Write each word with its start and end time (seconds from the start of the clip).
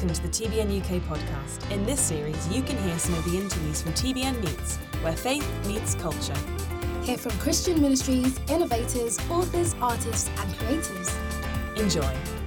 Welcome 0.00 0.16
to 0.16 0.22
the 0.22 0.48
TBN 0.48 0.80
UK 0.80 1.02
podcast. 1.02 1.70
In 1.70 1.84
this 1.84 2.00
series, 2.00 2.48
you 2.48 2.62
can 2.62 2.78
hear 2.84 2.98
some 2.98 3.12
of 3.16 3.24
the 3.26 3.36
interviews 3.36 3.82
from 3.82 3.92
TBN 3.92 4.40
Meets, 4.40 4.76
where 5.02 5.14
faith 5.14 5.46
meets 5.66 5.94
culture. 5.94 6.34
Hear 7.02 7.18
from 7.18 7.32
Christian 7.32 7.82
ministries, 7.82 8.40
innovators, 8.48 9.18
authors, 9.28 9.74
artists, 9.78 10.30
and 10.38 10.56
creators. 10.56 11.14
Enjoy. 11.76 12.39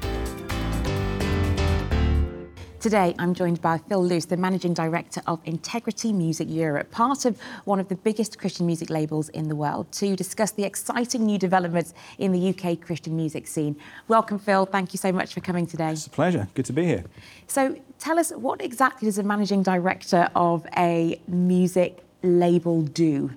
Today, 2.83 3.15
I'm 3.17 3.33
joined 3.33 3.61
by 3.61 3.77
Phil 3.77 4.03
Loose, 4.03 4.25
the 4.25 4.35
Managing 4.35 4.73
Director 4.73 5.21
of 5.25 5.39
Integrity 5.45 6.11
Music 6.11 6.49
Europe, 6.51 6.91
part 6.91 7.23
of 7.23 7.39
one 7.63 7.79
of 7.79 7.87
the 7.87 7.95
biggest 7.95 8.37
Christian 8.37 8.65
music 8.65 8.89
labels 8.89 9.29
in 9.29 9.47
the 9.47 9.55
world, 9.55 9.89
to 9.93 10.17
discuss 10.17 10.51
the 10.51 10.65
exciting 10.65 11.25
new 11.25 11.37
developments 11.39 11.93
in 12.17 12.33
the 12.33 12.49
UK 12.49 12.81
Christian 12.81 13.15
music 13.15 13.47
scene. 13.47 13.77
Welcome, 14.09 14.37
Phil. 14.37 14.65
Thank 14.65 14.93
you 14.93 14.97
so 14.97 15.13
much 15.13 15.33
for 15.33 15.39
coming 15.39 15.65
today. 15.65 15.93
It's 15.93 16.07
a 16.07 16.09
pleasure. 16.09 16.49
Good 16.55 16.65
to 16.65 16.73
be 16.73 16.83
here. 16.83 17.05
So, 17.47 17.79
tell 17.99 18.19
us 18.19 18.31
what 18.31 18.61
exactly 18.61 19.05
does 19.05 19.17
a 19.17 19.23
Managing 19.23 19.63
Director 19.63 20.29
of 20.35 20.67
a 20.75 21.21
music 21.25 22.03
label 22.21 22.81
do? 22.81 23.31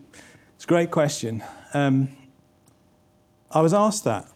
It's 0.57 0.65
a 0.65 0.67
great 0.67 0.91
question. 0.91 1.45
Um, 1.73 2.09
I 3.53 3.61
was 3.61 3.73
asked 3.73 4.03
that 4.03 4.27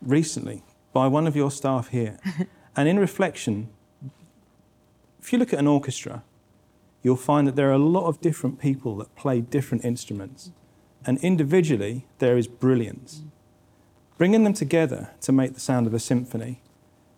recently 0.00 0.62
by 0.94 1.08
one 1.08 1.26
of 1.26 1.36
your 1.36 1.50
staff 1.50 1.88
here, 1.88 2.18
and 2.74 2.88
in 2.88 2.98
reflection, 2.98 3.68
if 5.26 5.32
you 5.32 5.40
look 5.40 5.52
at 5.52 5.58
an 5.58 5.66
orchestra, 5.66 6.22
you'll 7.02 7.16
find 7.16 7.48
that 7.48 7.56
there 7.56 7.68
are 7.68 7.72
a 7.72 7.78
lot 7.78 8.06
of 8.06 8.20
different 8.20 8.60
people 8.60 8.94
that 8.98 9.16
play 9.16 9.40
different 9.40 9.84
instruments. 9.84 10.52
And 11.04 11.18
individually, 11.18 12.06
there 12.20 12.38
is 12.38 12.46
brilliance. 12.46 13.24
Bringing 14.18 14.44
them 14.44 14.52
together 14.52 15.10
to 15.22 15.32
make 15.32 15.54
the 15.54 15.58
sound 15.58 15.88
of 15.88 15.94
a 15.94 15.98
symphony, 15.98 16.62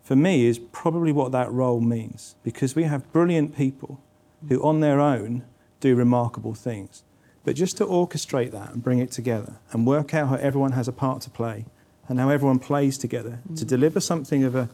for 0.01 0.15
me, 0.15 0.47
is 0.47 0.57
probably 0.57 1.11
what 1.11 1.31
that 1.33 1.51
role 1.51 1.81
means. 1.81 2.35
Because 2.41 2.75
we 2.75 2.85
have 2.85 3.13
brilliant 3.13 3.55
people 3.55 4.01
who, 4.47 4.59
on 4.63 4.79
their 4.79 4.99
own, 4.99 5.43
do 5.79 5.95
remarkable 5.95 6.55
things. 6.55 7.03
But 7.43 7.55
just 7.55 7.77
to 7.77 7.85
orchestrate 7.85 8.49
that 8.53 8.73
and 8.73 8.81
bring 8.81 8.97
it 8.97 9.11
together 9.11 9.57
and 9.71 9.85
work 9.85 10.15
out 10.15 10.29
how 10.29 10.35
everyone 10.37 10.71
has 10.71 10.87
a 10.87 10.91
part 10.91 11.21
to 11.21 11.29
play 11.29 11.67
and 12.07 12.19
how 12.19 12.29
everyone 12.29 12.57
plays 12.57 12.97
together 12.97 13.37
to 13.55 13.65
deliver 13.65 13.99
something 13.99 14.43
of 14.43 14.55
a 14.55 14.67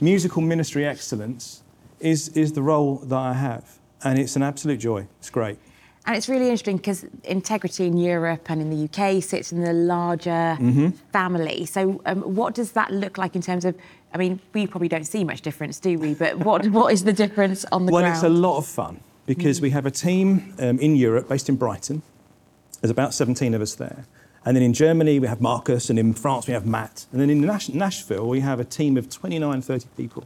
musical 0.00 0.40
ministry 0.40 0.86
excellence 0.86 1.62
is, 2.00 2.28
is 2.30 2.52
the 2.52 2.62
role 2.62 2.96
that 2.96 3.16
I 3.18 3.32
have. 3.34 3.78
And 4.04 4.18
it's 4.18 4.36
an 4.36 4.42
absolute 4.42 4.78
joy. 4.78 5.06
It's 5.18 5.30
great. 5.30 5.58
And 6.06 6.16
it's 6.16 6.28
really 6.28 6.44
interesting 6.46 6.78
because 6.78 7.04
integrity 7.24 7.86
in 7.86 7.98
Europe 7.98 8.48
and 8.50 8.62
in 8.62 8.70
the 8.70 8.84
UK 8.88 9.22
sits 9.22 9.52
in 9.52 9.60
the 9.60 9.72
larger 9.74 10.56
Mm-hmm. 10.58 10.88
family. 11.12 11.66
So, 11.66 12.00
um, 12.06 12.22
what 12.22 12.54
does 12.54 12.72
that 12.72 12.90
look 12.92 13.18
like 13.18 13.36
in 13.36 13.42
terms 13.42 13.64
of? 13.66 13.74
I 14.14 14.16
mean, 14.16 14.40
we 14.54 14.66
probably 14.66 14.88
don't 14.88 15.04
see 15.04 15.22
much 15.22 15.42
difference, 15.42 15.78
do 15.78 15.98
we? 15.98 16.14
But 16.14 16.38
what 16.38 16.66
what 16.78 16.92
is 16.94 17.04
the 17.04 17.12
difference 17.12 17.66
on 17.72 17.84
the 17.84 17.92
well, 17.92 18.02
ground? 18.02 18.14
it's 18.14 18.24
a 18.24 18.28
lot 18.30 18.56
of 18.56 18.66
fun 18.66 19.00
because 19.26 19.60
we 19.60 19.68
have 19.70 19.84
a 19.84 19.90
team 19.90 20.54
um, 20.60 20.78
in 20.78 20.96
Europe 20.96 21.28
based 21.28 21.50
in 21.50 21.56
Brighton. 21.56 22.00
There's 22.80 22.90
about 22.90 23.12
17 23.12 23.52
of 23.52 23.60
us 23.60 23.74
there. 23.74 24.06
And 24.46 24.56
then 24.56 24.62
in 24.62 24.72
Germany, 24.72 25.18
we 25.20 25.26
have 25.26 25.42
Marcus, 25.42 25.90
and 25.90 25.98
in 25.98 26.14
France, 26.14 26.46
we 26.46 26.54
have 26.54 26.64
Matt. 26.64 27.04
And 27.12 27.20
then 27.20 27.28
in 27.28 27.42
Nash- 27.42 27.68
Nashville, 27.68 28.26
we 28.26 28.40
have 28.40 28.60
a 28.60 28.64
team 28.64 28.96
of 28.96 29.10
29, 29.10 29.60
30 29.60 29.88
people. 29.96 30.24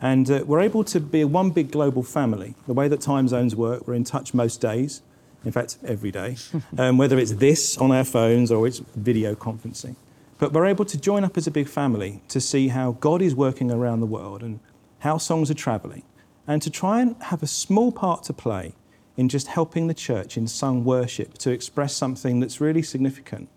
And 0.00 0.30
uh, 0.30 0.44
we're 0.46 0.60
able 0.60 0.82
to 0.84 1.00
be 1.00 1.24
one 1.24 1.50
big 1.50 1.70
global 1.70 2.02
family. 2.02 2.54
The 2.66 2.72
way 2.72 2.88
that 2.88 3.00
time 3.00 3.28
zones 3.28 3.54
work, 3.54 3.86
we're 3.86 3.94
in 3.94 4.04
touch 4.04 4.32
most 4.32 4.60
days, 4.60 5.02
in 5.44 5.52
fact, 5.52 5.78
every 5.84 6.10
day, 6.10 6.36
um, 6.78 6.96
whether 6.98 7.18
it's 7.18 7.32
this 7.32 7.76
on 7.78 7.92
our 7.92 8.04
phones 8.04 8.50
or 8.50 8.66
it's 8.66 8.78
video 8.96 9.34
conferencing. 9.34 9.96
But 10.38 10.52
we're 10.54 10.66
able 10.66 10.86
to 10.86 10.98
join 10.98 11.22
up 11.22 11.36
as 11.36 11.46
a 11.46 11.50
big 11.50 11.68
family 11.68 12.22
to 12.28 12.40
see 12.40 12.68
how 12.68 12.92
God 12.92 13.20
is 13.20 13.34
working 13.34 13.70
around 13.70 14.00
the 14.00 14.06
world 14.06 14.42
and 14.42 14.58
how 15.00 15.18
songs 15.18 15.50
are 15.50 15.54
travelling, 15.54 16.02
and 16.46 16.62
to 16.62 16.70
try 16.70 17.00
and 17.00 17.14
have 17.24 17.42
a 17.42 17.46
small 17.46 17.92
part 17.92 18.22
to 18.24 18.32
play 18.32 18.74
in 19.16 19.28
just 19.28 19.48
helping 19.48 19.86
the 19.86 19.94
church 19.94 20.38
in 20.38 20.46
sung 20.46 20.82
worship 20.82 21.36
to 21.38 21.50
express 21.50 21.94
something 21.94 22.40
that's 22.40 22.58
really 22.58 22.82
significant, 22.82 23.50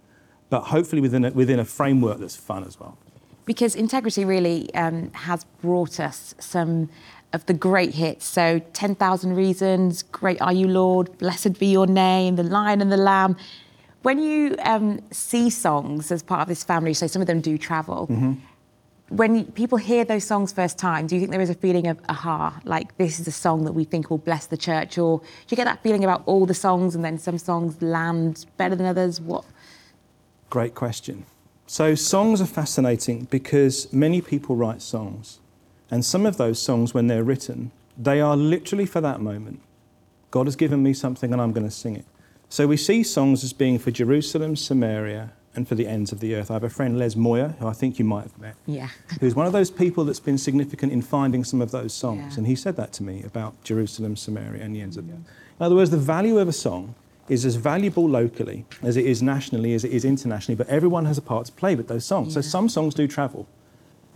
but 0.49 0.61
hopefully 0.63 1.01
within 1.01 1.23
a, 1.23 1.31
within 1.31 1.57
a 1.57 1.65
framework 1.65 2.19
that's 2.19 2.35
fun 2.35 2.65
as 2.65 2.77
well. 2.77 2.97
Because 3.45 3.75
integrity 3.75 4.25
really 4.25 4.73
um, 4.75 5.11
has 5.13 5.45
brought 5.61 5.99
us 5.99 6.35
some 6.39 6.89
of 7.33 7.45
the 7.47 7.53
great 7.53 7.95
hits. 7.95 8.25
So, 8.25 8.59
10,000 8.73 9.35
Reasons, 9.35 10.03
Great 10.03 10.41
Are 10.41 10.53
You, 10.53 10.67
Lord, 10.67 11.17
Blessed 11.17 11.59
Be 11.59 11.67
Your 11.67 11.87
Name, 11.87 12.35
The 12.35 12.43
Lion 12.43 12.81
and 12.81 12.91
the 12.91 12.97
Lamb. 12.97 13.35
When 14.03 14.19
you 14.19 14.55
um, 14.63 14.99
see 15.11 15.49
songs 15.49 16.11
as 16.11 16.21
part 16.21 16.41
of 16.41 16.47
this 16.47 16.63
family, 16.63 16.93
so 16.93 17.07
some 17.07 17.21
of 17.21 17.27
them 17.27 17.41
do 17.41 17.57
travel, 17.57 18.07
when 19.09 19.45
people 19.51 19.77
hear 19.77 20.03
those 20.03 20.23
songs 20.23 20.51
first 20.51 20.77
time, 20.77 21.07
do 21.07 21.15
you 21.15 21.21
think 21.21 21.31
there 21.31 21.41
is 21.41 21.49
a 21.49 21.55
feeling 21.55 21.87
of 21.87 21.99
aha, 22.09 22.59
like 22.63 22.97
this 22.97 23.19
is 23.19 23.27
a 23.27 23.31
song 23.31 23.63
that 23.65 23.73
we 23.73 23.83
think 23.83 24.09
will 24.09 24.17
bless 24.17 24.47
the 24.47 24.57
church? 24.57 24.97
Or 24.97 25.19
do 25.19 25.25
you 25.49 25.57
get 25.57 25.65
that 25.65 25.83
feeling 25.83 26.03
about 26.03 26.23
all 26.25 26.45
the 26.45 26.53
songs 26.53 26.95
and 26.95 27.05
then 27.05 27.19
some 27.19 27.37
songs 27.37 27.81
land 27.81 28.45
better 28.57 28.75
than 28.75 28.85
others? 28.85 29.21
What? 29.21 29.45
Great 30.49 30.73
question. 30.73 31.25
So, 31.65 31.95
songs 31.95 32.41
are 32.41 32.45
fascinating 32.45 33.25
because 33.31 33.91
many 33.93 34.21
people 34.21 34.55
write 34.55 34.81
songs. 34.81 35.39
And 35.89 36.03
some 36.03 36.25
of 36.25 36.37
those 36.37 36.61
songs, 36.61 36.93
when 36.93 37.07
they're 37.07 37.23
written, 37.23 37.71
they 37.97 38.19
are 38.19 38.35
literally 38.35 38.85
for 38.85 39.01
that 39.01 39.21
moment. 39.21 39.61
God 40.31 40.47
has 40.47 40.55
given 40.55 40.81
me 40.83 40.93
something 40.93 41.31
and 41.31 41.41
I'm 41.41 41.51
going 41.53 41.65
to 41.67 41.71
sing 41.71 41.95
it. 41.95 42.05
So, 42.49 42.67
we 42.67 42.77
see 42.77 43.01
songs 43.03 43.43
as 43.43 43.53
being 43.53 43.79
for 43.79 43.91
Jerusalem, 43.91 44.55
Samaria, 44.55 45.31
and 45.55 45.67
for 45.67 45.75
the 45.75 45.87
ends 45.87 46.11
of 46.11 46.19
the 46.19 46.35
earth. 46.35 46.49
I 46.51 46.55
have 46.55 46.63
a 46.63 46.69
friend, 46.69 46.97
Les 46.97 47.15
Moir, 47.15 47.49
who 47.59 47.67
I 47.67 47.73
think 47.73 47.99
you 47.99 48.05
might 48.05 48.23
have 48.23 48.37
met, 48.39 48.55
Yeah. 48.65 48.89
who's 49.19 49.35
one 49.35 49.45
of 49.45 49.53
those 49.53 49.69
people 49.71 50.03
that's 50.03 50.19
been 50.19 50.37
significant 50.37 50.91
in 50.91 51.01
finding 51.01 51.43
some 51.43 51.61
of 51.61 51.71
those 51.71 51.93
songs. 51.93 52.33
Yeah. 52.33 52.37
And 52.39 52.47
he 52.47 52.55
said 52.55 52.75
that 52.75 52.91
to 52.93 53.03
me 53.03 53.23
about 53.23 53.63
Jerusalem, 53.63 54.15
Samaria, 54.15 54.63
and 54.63 54.75
the 54.75 54.81
ends 54.81 54.97
of 54.97 55.07
the 55.07 55.13
earth. 55.13 55.19
In 55.59 55.65
other 55.65 55.75
words, 55.75 55.91
the 55.91 55.97
value 55.97 56.39
of 56.39 56.47
a 56.47 56.53
song 56.53 56.95
is 57.29 57.45
as 57.45 57.55
valuable 57.55 58.07
locally 58.07 58.65
as 58.81 58.97
it 58.97 59.05
is 59.05 59.21
nationally, 59.21 59.73
as 59.73 59.83
it 59.83 59.91
is 59.91 60.03
internationally, 60.03 60.55
but 60.55 60.67
everyone 60.67 61.05
has 61.05 61.17
a 61.17 61.21
part 61.21 61.45
to 61.45 61.51
play 61.51 61.75
with 61.75 61.87
those 61.87 62.05
songs. 62.05 62.33
So 62.33 62.41
some 62.41 62.67
songs 62.69 62.93
do 62.93 63.07
travel. 63.07 63.47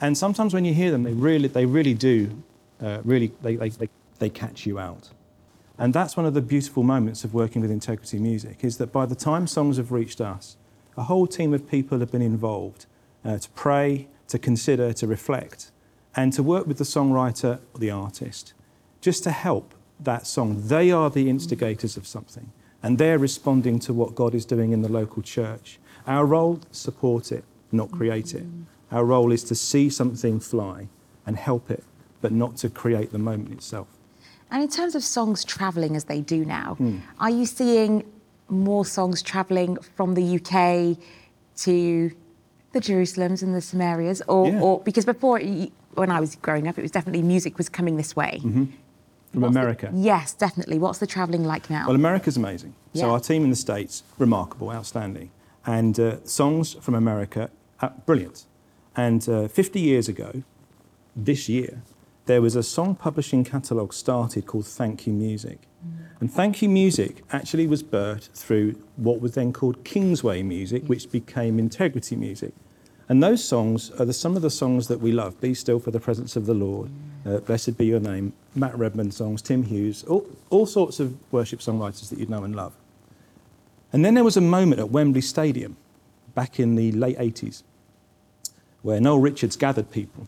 And 0.01 0.18
sometimes 0.18 0.53
when 0.53 0.66
you 0.66 0.73
hear 0.73 0.91
them, 0.91 1.03
they 1.03 1.13
really, 1.13 1.47
they 1.47 1.66
really 1.66 1.94
do, 1.94 2.44
uh, 2.81 3.00
really, 3.03 3.31
they, 3.41 3.56
they, 3.56 3.69
they, 3.69 3.90
they 4.19 4.29
catch 4.29 4.66
you 4.66 4.78
out. 4.78 5.09
And 5.79 5.94
that's 5.94 6.18
one 6.18 6.25
of 6.25 6.34
the 6.34 6.41
beautiful 6.41 6.84
moments 6.84 7.23
of 7.23 7.34
working 7.34 7.62
with 7.62 7.72
Integrity 7.72 8.19
Music, 8.19 8.63
is 8.63 8.78
that 8.78 8.91
by 8.91 9.06
the 9.06 9.16
time 9.16 9.47
songs 9.47 9.78
have 9.78 9.91
reached 9.91 10.19
us, 10.19 10.57
a 10.97 11.03
whole 11.03 11.28
team 11.28 11.53
of 11.53 11.69
people 11.69 12.00
have 12.00 12.12
been 12.12 12.22
involved 12.22 12.88
uh, 13.24 13.38
to 13.38 13.50
pray, 13.51 14.07
to 14.28 14.39
consider, 14.39 14.91
to 14.94 15.07
reflect, 15.07 15.72
and 16.16 16.34
to 16.34 16.44
work 16.44 16.66
with 16.68 16.78
the 16.78 16.84
songwriter 16.84 17.59
or 17.74 17.79
the 17.79 17.91
artist 17.91 18.53
just 19.01 19.24
to 19.24 19.31
help 19.31 19.75
that 20.00 20.25
song. 20.25 20.68
They 20.68 20.91
are 20.91 21.09
the 21.09 21.29
instigators 21.29 21.95
of 21.97 22.07
something, 22.07 22.51
and 22.83 22.97
they're 22.97 23.17
responding 23.19 23.79
to 23.79 23.93
what 23.93 24.15
God 24.15 24.33
is 24.35 24.45
doing 24.45 24.71
in 24.71 24.81
the 24.81 24.89
local 24.89 25.21
church. 25.21 25.79
Our 26.05 26.25
role, 26.25 26.59
support 26.71 27.31
it, 27.31 27.43
not 27.71 27.91
create 27.91 28.33
it. 28.33 28.45
Our 28.91 29.03
role 29.03 29.31
is 29.31 29.43
to 29.45 29.55
see 29.55 29.89
something 29.89 30.39
fly 30.39 30.88
and 31.25 31.35
help 31.35 31.69
it, 31.69 31.83
but 32.21 32.31
not 32.31 32.55
to 32.57 32.69
create 32.69 33.11
the 33.11 33.17
moment 33.19 33.51
itself. 33.51 33.88
And 34.49 34.63
in 34.63 34.69
terms 34.69 34.95
of 34.95 35.03
songs 35.03 35.43
travelling 35.43 35.95
as 35.95 36.05
they 36.05 36.21
do 36.21 36.45
now, 36.45 36.75
Hmm. 36.75 36.97
are 37.19 37.29
you 37.29 37.45
seeing 37.45 38.03
more 38.49 38.85
songs 38.85 39.21
travelling 39.21 39.75
from 39.95 40.13
the 40.13 40.23
UK 40.23 40.97
to 41.57 42.11
the 42.71 42.79
Jerusalems 42.79 43.44
and 43.44 43.53
the 43.53 43.59
Samarias? 43.59 44.21
Or, 44.29 44.47
Yeah. 44.47 44.61
or 44.61 44.79
because 44.79 45.03
before, 45.03 45.41
when 45.95 46.09
I 46.11 46.21
was 46.21 46.35
growing 46.38 46.67
up, 46.69 46.77
it 46.77 46.81
was 46.81 46.91
definitely 46.91 47.23
music 47.23 47.57
was 47.57 47.67
coming 47.67 47.97
this 47.97 48.15
way. 48.15 48.39
From 49.31 49.41
What's 49.41 49.53
the- 49.53 49.59
America. 49.59 49.91
yes, 49.93 50.33
definitely. 50.33 50.79
What's 50.79 50.99
the 50.99 51.07
travelling 51.07 51.43
like 51.43 51.69
now? 51.69 51.85
Well, 51.88 51.95
America's 51.95 52.38
amazing. 52.38 52.73
Yeah. 52.93 53.01
So 53.03 53.11
our 53.11 53.19
team 53.19 53.43
in 53.43 53.49
the 53.49 53.55
States, 53.55 54.03
remarkable, 54.17 54.71
outstanding. 54.71 55.31
And 55.65 55.99
uh, 55.99 56.23
songs 56.25 56.73
from 56.75 56.95
America, 56.95 57.49
uh, 57.81 57.89
brilliant. 58.05 58.45
And 58.95 59.27
uh, 59.27 59.47
50 59.49 59.79
years 59.79 60.07
ago, 60.07 60.44
this 61.15 61.50
year, 61.50 61.81
there 62.25 62.41
was 62.41 62.56
a 62.56 62.63
song 62.63 62.95
publishing 62.95 63.44
catalogue 63.44 63.94
started 63.94 64.45
called 64.45 64.65
Thank 64.65 65.06
You 65.07 65.13
Music. 65.13 65.59
And 66.19 66.31
Thank 66.33 66.62
You 66.62 66.69
Music 66.69 67.23
actually 67.31 67.68
was 67.68 67.83
birthed 67.83 68.31
through 68.31 68.81
what 68.95 69.21
was 69.21 69.33
then 69.35 69.53
called 69.53 69.83
Kingsway 69.83 70.41
Music, 70.41 70.83
which 70.88 71.12
became 71.12 71.59
Integrity 71.59 72.15
Music. 72.15 72.53
And 73.07 73.21
those 73.21 73.44
songs 73.44 73.91
are 73.91 74.06
the, 74.06 74.13
some 74.13 74.35
of 74.35 74.41
the 74.41 74.50
songs 74.50 74.88
that 74.88 75.00
we 75.00 75.12
love. 75.12 75.39
Be 75.39 75.53
Still 75.53 75.80
for 75.80 75.91
the 75.91 76.00
Presence 76.00 76.35
of 76.35 76.45
the 76.47 76.53
Lord, 76.56 76.89
uh, 77.27 77.39
Blessed 77.39 77.77
Be 77.77 77.85
Your 77.85 78.00
Name, 78.00 78.33
Matt 78.56 78.77
Redman 78.77 79.12
songs, 79.12 79.41
Tim 79.41 79.63
Hughes, 79.63 80.03
all, 80.06 80.25
all 80.50 80.65
sorts 80.65 81.00
of 81.00 81.15
worship 81.31 81.59
songwriters 81.59 82.09
that 82.09 82.19
you'd 82.19 82.29
know 82.29 82.44
and 82.44 82.56
love. 82.56 82.74
And 83.91 84.03
then 84.03 84.13
there 84.13 84.24
was 84.24 84.38
a 84.38 84.41
moment 84.41 84.79
at 84.79 84.89
Wembley 84.89 85.21
Stadium 85.21 85.77
back 86.35 86.59
in 86.59 86.75
the 86.75 86.91
late 86.91 87.18
80s 87.18 87.63
where 88.81 89.01
Noel 89.01 89.19
Richards 89.19 89.56
gathered 89.56 89.91
people 89.91 90.27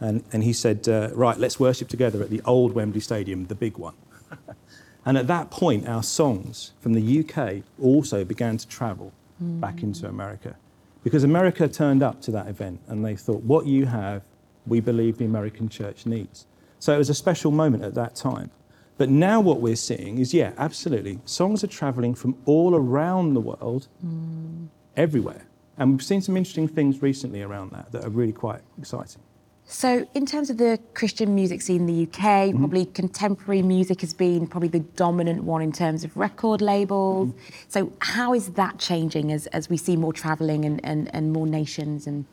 and, 0.00 0.22
and 0.32 0.44
he 0.44 0.52
said, 0.52 0.88
uh, 0.88 1.10
Right, 1.12 1.38
let's 1.38 1.58
worship 1.58 1.88
together 1.88 2.22
at 2.22 2.30
the 2.30 2.42
old 2.44 2.72
Wembley 2.72 3.00
Stadium, 3.00 3.46
the 3.46 3.54
big 3.54 3.78
one. 3.78 3.94
and 5.06 5.16
at 5.16 5.26
that 5.28 5.50
point, 5.50 5.88
our 5.88 6.02
songs 6.02 6.72
from 6.80 6.92
the 6.92 7.20
UK 7.20 7.62
also 7.80 8.24
began 8.24 8.58
to 8.58 8.68
travel 8.68 9.12
back 9.40 9.82
into 9.82 10.06
America. 10.06 10.56
Because 11.02 11.24
America 11.24 11.68
turned 11.68 12.02
up 12.02 12.20
to 12.22 12.30
that 12.32 12.48
event 12.48 12.80
and 12.88 13.04
they 13.04 13.16
thought, 13.16 13.42
What 13.42 13.66
you 13.66 13.86
have, 13.86 14.22
we 14.66 14.80
believe 14.80 15.18
the 15.18 15.24
American 15.24 15.68
church 15.68 16.06
needs. 16.06 16.46
So 16.78 16.94
it 16.94 16.98
was 16.98 17.10
a 17.10 17.14
special 17.14 17.50
moment 17.50 17.84
at 17.84 17.94
that 17.94 18.16
time. 18.16 18.50
But 18.98 19.10
now 19.10 19.40
what 19.40 19.60
we're 19.60 19.76
seeing 19.76 20.18
is, 20.18 20.32
yeah, 20.32 20.52
absolutely, 20.56 21.20
songs 21.24 21.62
are 21.62 21.68
travelling 21.68 22.14
from 22.14 22.36
all 22.46 22.74
around 22.74 23.34
the 23.34 23.40
world, 23.40 23.88
mm. 24.04 24.68
everywhere. 24.96 25.46
And 25.76 25.92
we've 25.92 26.02
seen 26.02 26.22
some 26.22 26.36
interesting 26.36 26.68
things 26.68 27.02
recently 27.02 27.42
around 27.42 27.72
that 27.72 27.92
that 27.92 28.04
are 28.04 28.10
really 28.10 28.32
quite 28.32 28.62
exciting. 28.78 29.20
So, 29.68 30.08
in 30.14 30.26
terms 30.26 30.48
of 30.48 30.58
the 30.58 30.78
Christian 30.94 31.34
music 31.34 31.60
scene 31.60 31.82
in 31.82 31.86
the 31.86 32.02
UK, 32.04 32.20
mm-hmm. 32.20 32.58
probably 32.58 32.86
contemporary 32.86 33.62
music 33.62 34.00
has 34.00 34.14
been 34.14 34.46
probably 34.46 34.68
the 34.68 34.80
dominant 34.80 35.42
one 35.42 35.60
in 35.60 35.72
terms 35.72 36.04
of 36.04 36.16
record 36.16 36.62
labels. 36.62 37.30
Mm-hmm. 37.30 37.38
So, 37.66 37.92
how 37.98 38.32
is 38.32 38.52
that 38.52 38.78
changing 38.78 39.32
as, 39.32 39.48
as 39.48 39.68
we 39.68 39.76
see 39.76 39.96
more 39.96 40.12
travelling 40.12 40.64
and, 40.64 40.80
and, 40.84 41.12
and 41.12 41.32
more 41.32 41.48
nations? 41.48 42.06
And 42.06 42.26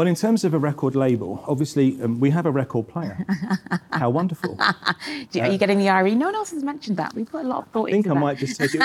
Well, 0.00 0.08
in 0.08 0.14
terms 0.14 0.44
of 0.44 0.54
a 0.54 0.58
record 0.58 0.94
label, 0.94 1.44
obviously 1.46 2.00
um, 2.02 2.20
we 2.20 2.30
have 2.30 2.46
a 2.46 2.50
record 2.50 2.88
player. 2.88 3.26
How 3.92 4.08
wonderful! 4.08 4.56
Are 4.58 4.96
you 5.28 5.58
getting 5.58 5.78
the 5.78 5.90
irony? 5.90 6.14
No 6.14 6.24
one 6.24 6.34
else 6.36 6.52
has 6.52 6.62
mentioned 6.62 6.96
that. 6.96 7.12
We 7.12 7.26
put 7.26 7.44
a 7.44 7.46
lot 7.46 7.64
of 7.64 7.68
thought 7.68 7.90
into 7.90 7.98
I 7.98 8.02
think 8.04 8.06
I 8.06 8.14
that. 8.14 8.20
might 8.20 8.38
just 8.38 8.58
take 8.58 8.74
it. 8.74 8.80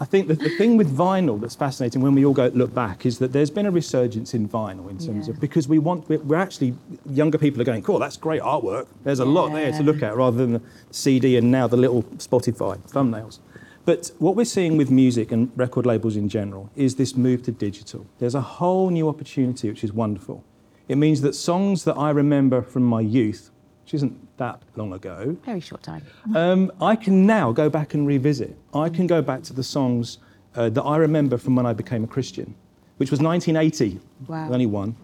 I 0.00 0.04
think 0.04 0.28
that 0.28 0.38
the 0.38 0.50
thing 0.50 0.76
with 0.76 0.96
vinyl 0.96 1.40
that's 1.40 1.56
fascinating 1.56 2.02
when 2.02 2.14
we 2.14 2.24
all 2.24 2.32
go 2.32 2.52
look 2.54 2.72
back 2.72 3.04
is 3.04 3.18
that 3.18 3.32
there's 3.32 3.50
been 3.50 3.66
a 3.66 3.70
resurgence 3.72 4.32
in 4.32 4.48
vinyl 4.48 4.88
in 4.88 4.98
terms 4.98 5.26
Yeah. 5.26 5.34
of 5.34 5.40
because 5.40 5.66
we 5.66 5.80
want 5.80 6.08
we're 6.08 6.20
we're 6.20 6.36
actually 6.36 6.76
younger 7.10 7.36
people 7.36 7.60
are 7.60 7.64
going, 7.64 7.82
cool, 7.82 7.98
that's 7.98 8.16
great 8.16 8.40
artwork. 8.40 8.86
There's 9.02 9.18
a 9.18 9.24
lot 9.24 9.52
there 9.52 9.72
to 9.72 9.82
look 9.82 10.04
at 10.04 10.14
rather 10.16 10.36
than 10.36 10.52
the 10.52 10.62
CD 10.92 11.36
and 11.36 11.50
now 11.50 11.66
the 11.66 11.76
little 11.78 12.04
Spotify 12.28 12.78
thumbnails. 12.92 13.40
But 13.84 14.10
what 14.18 14.34
we're 14.34 14.44
seeing 14.46 14.76
with 14.76 14.90
music 14.90 15.30
and 15.30 15.50
record 15.56 15.84
labels 15.84 16.16
in 16.16 16.28
general 16.28 16.70
is 16.74 16.96
this 16.96 17.16
move 17.16 17.42
to 17.42 17.52
digital. 17.52 18.06
There's 18.18 18.34
a 18.34 18.40
whole 18.40 18.90
new 18.90 19.08
opportunity 19.08 19.68
which 19.68 19.84
is 19.84 19.92
wonderful. 19.92 20.42
It 20.88 20.96
means 20.96 21.20
that 21.20 21.34
songs 21.34 21.84
that 21.84 21.94
I 21.94 22.10
remember 22.10 22.62
from 22.62 22.82
my 22.84 23.00
youth, 23.00 23.50
which 23.84 23.94
isn't 23.94 24.36
that 24.38 24.62
long 24.76 24.92
ago, 24.94 25.36
Very 25.44 25.60
short 25.60 25.82
time. 25.82 26.02
um, 26.34 26.72
I 26.80 26.96
can 26.96 27.26
now 27.26 27.52
go 27.52 27.68
back 27.68 27.94
and 27.94 28.06
revisit. 28.06 28.56
I 28.72 28.88
can 28.88 29.06
go 29.06 29.20
back 29.22 29.42
to 29.44 29.52
the 29.52 29.62
songs 29.62 30.18
uh, 30.56 30.70
that 30.70 30.82
I 30.82 30.96
remember 30.96 31.36
from 31.36 31.54
when 31.54 31.66
I 31.66 31.72
became 31.74 32.04
a 32.04 32.06
Christian, 32.06 32.54
which 32.96 33.10
was 33.10 33.20
1980. 33.20 34.00
Wow. 34.28 34.50
Only 34.50 34.66
one. 34.66 34.96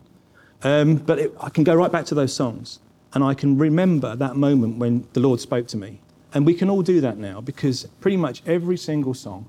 Um, 0.62 0.96
but 0.96 1.18
it, 1.18 1.34
I 1.40 1.50
can 1.50 1.64
go 1.64 1.74
right 1.74 1.90
back 1.92 2.06
to 2.06 2.14
those 2.14 2.34
songs 2.34 2.80
and 3.12 3.24
I 3.24 3.34
can 3.34 3.58
remember 3.58 4.16
that 4.16 4.36
moment 4.36 4.78
when 4.78 5.06
the 5.12 5.20
Lord 5.20 5.40
spoke 5.40 5.66
to 5.68 5.76
me. 5.76 6.00
And 6.32 6.46
we 6.46 6.54
can 6.54 6.70
all 6.70 6.82
do 6.82 7.00
that 7.00 7.18
now 7.18 7.40
because 7.40 7.84
pretty 8.00 8.16
much 8.16 8.42
every 8.46 8.76
single 8.76 9.14
song 9.14 9.48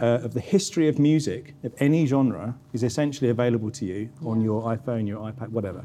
uh, 0.00 0.20
of 0.22 0.34
the 0.34 0.40
history 0.40 0.88
of 0.88 0.98
music, 0.98 1.54
of 1.62 1.74
any 1.78 2.06
genre, 2.06 2.54
is 2.72 2.82
essentially 2.82 3.30
available 3.30 3.70
to 3.72 3.84
you 3.84 4.08
on 4.24 4.40
your 4.40 4.62
iPhone, 4.62 5.06
your 5.06 5.20
iPad, 5.20 5.50
whatever. 5.50 5.84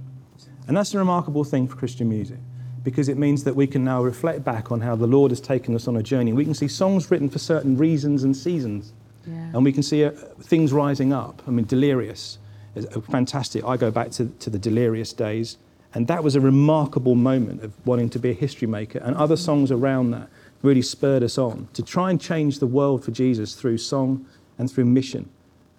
And 0.68 0.78
that's 0.78 0.94
a 0.94 0.98
remarkable 0.98 1.44
thing 1.44 1.68
for 1.68 1.76
Christian 1.76 2.08
music 2.08 2.38
because 2.84 3.10
it 3.10 3.18
means 3.18 3.44
that 3.44 3.56
we 3.56 3.68
can 3.68 3.84
now 3.84 4.02
reflect 4.02 4.44
back 4.44 4.72
on 4.72 4.82
how 4.82 4.96
the 4.96 5.08
Lord 5.08 5.32
has 5.32 5.42
taken 5.42 5.76
us 5.76 5.88
on 5.88 5.98
a 5.98 6.04
journey. 6.04 6.34
We 6.34 6.46
can 6.46 6.54
see 6.54 6.68
songs 6.68 7.12
written 7.12 7.30
for 7.30 7.40
certain 7.40 7.78
reasons 7.78 8.24
and 8.24 8.36
seasons. 8.36 8.94
Yeah. 9.28 9.34
And 9.54 9.64
we 9.64 9.72
can 9.72 9.84
see 9.84 10.04
uh, 10.04 10.12
things 10.42 10.74
rising 10.74 11.14
up. 11.14 11.44
I 11.48 11.52
mean, 11.52 11.66
Delirious 11.66 12.40
is 12.76 12.86
uh, 12.88 13.02
fantastic. 13.02 13.64
I 13.64 13.78
go 13.78 13.92
back 13.92 14.10
to, 14.12 14.28
to 14.40 14.50
the 14.50 14.58
Delirious 14.58 15.14
days, 15.14 15.58
and 15.94 16.08
that 16.08 16.24
was 16.24 16.36
a 16.36 16.42
remarkable 16.42 17.16
moment 17.16 17.64
of 17.64 17.74
wanting 17.86 18.10
to 18.12 18.20
be 18.20 18.30
a 18.30 18.34
history 18.34 18.68
maker. 18.68 19.00
And 19.00 19.16
other 19.16 19.36
songs 19.36 19.72
around 19.72 20.12
that 20.12 20.30
really 20.62 20.82
spurred 20.82 21.24
us 21.24 21.38
on 21.38 21.68
to 21.74 21.84
try 21.84 22.10
and 22.10 22.22
change 22.22 22.60
the 22.60 22.68
world 22.68 23.04
for 23.04 23.12
Jesus 23.12 23.56
through 23.56 23.78
song 23.78 24.26
and 24.58 24.72
through 24.72 24.86
mission 24.86 25.30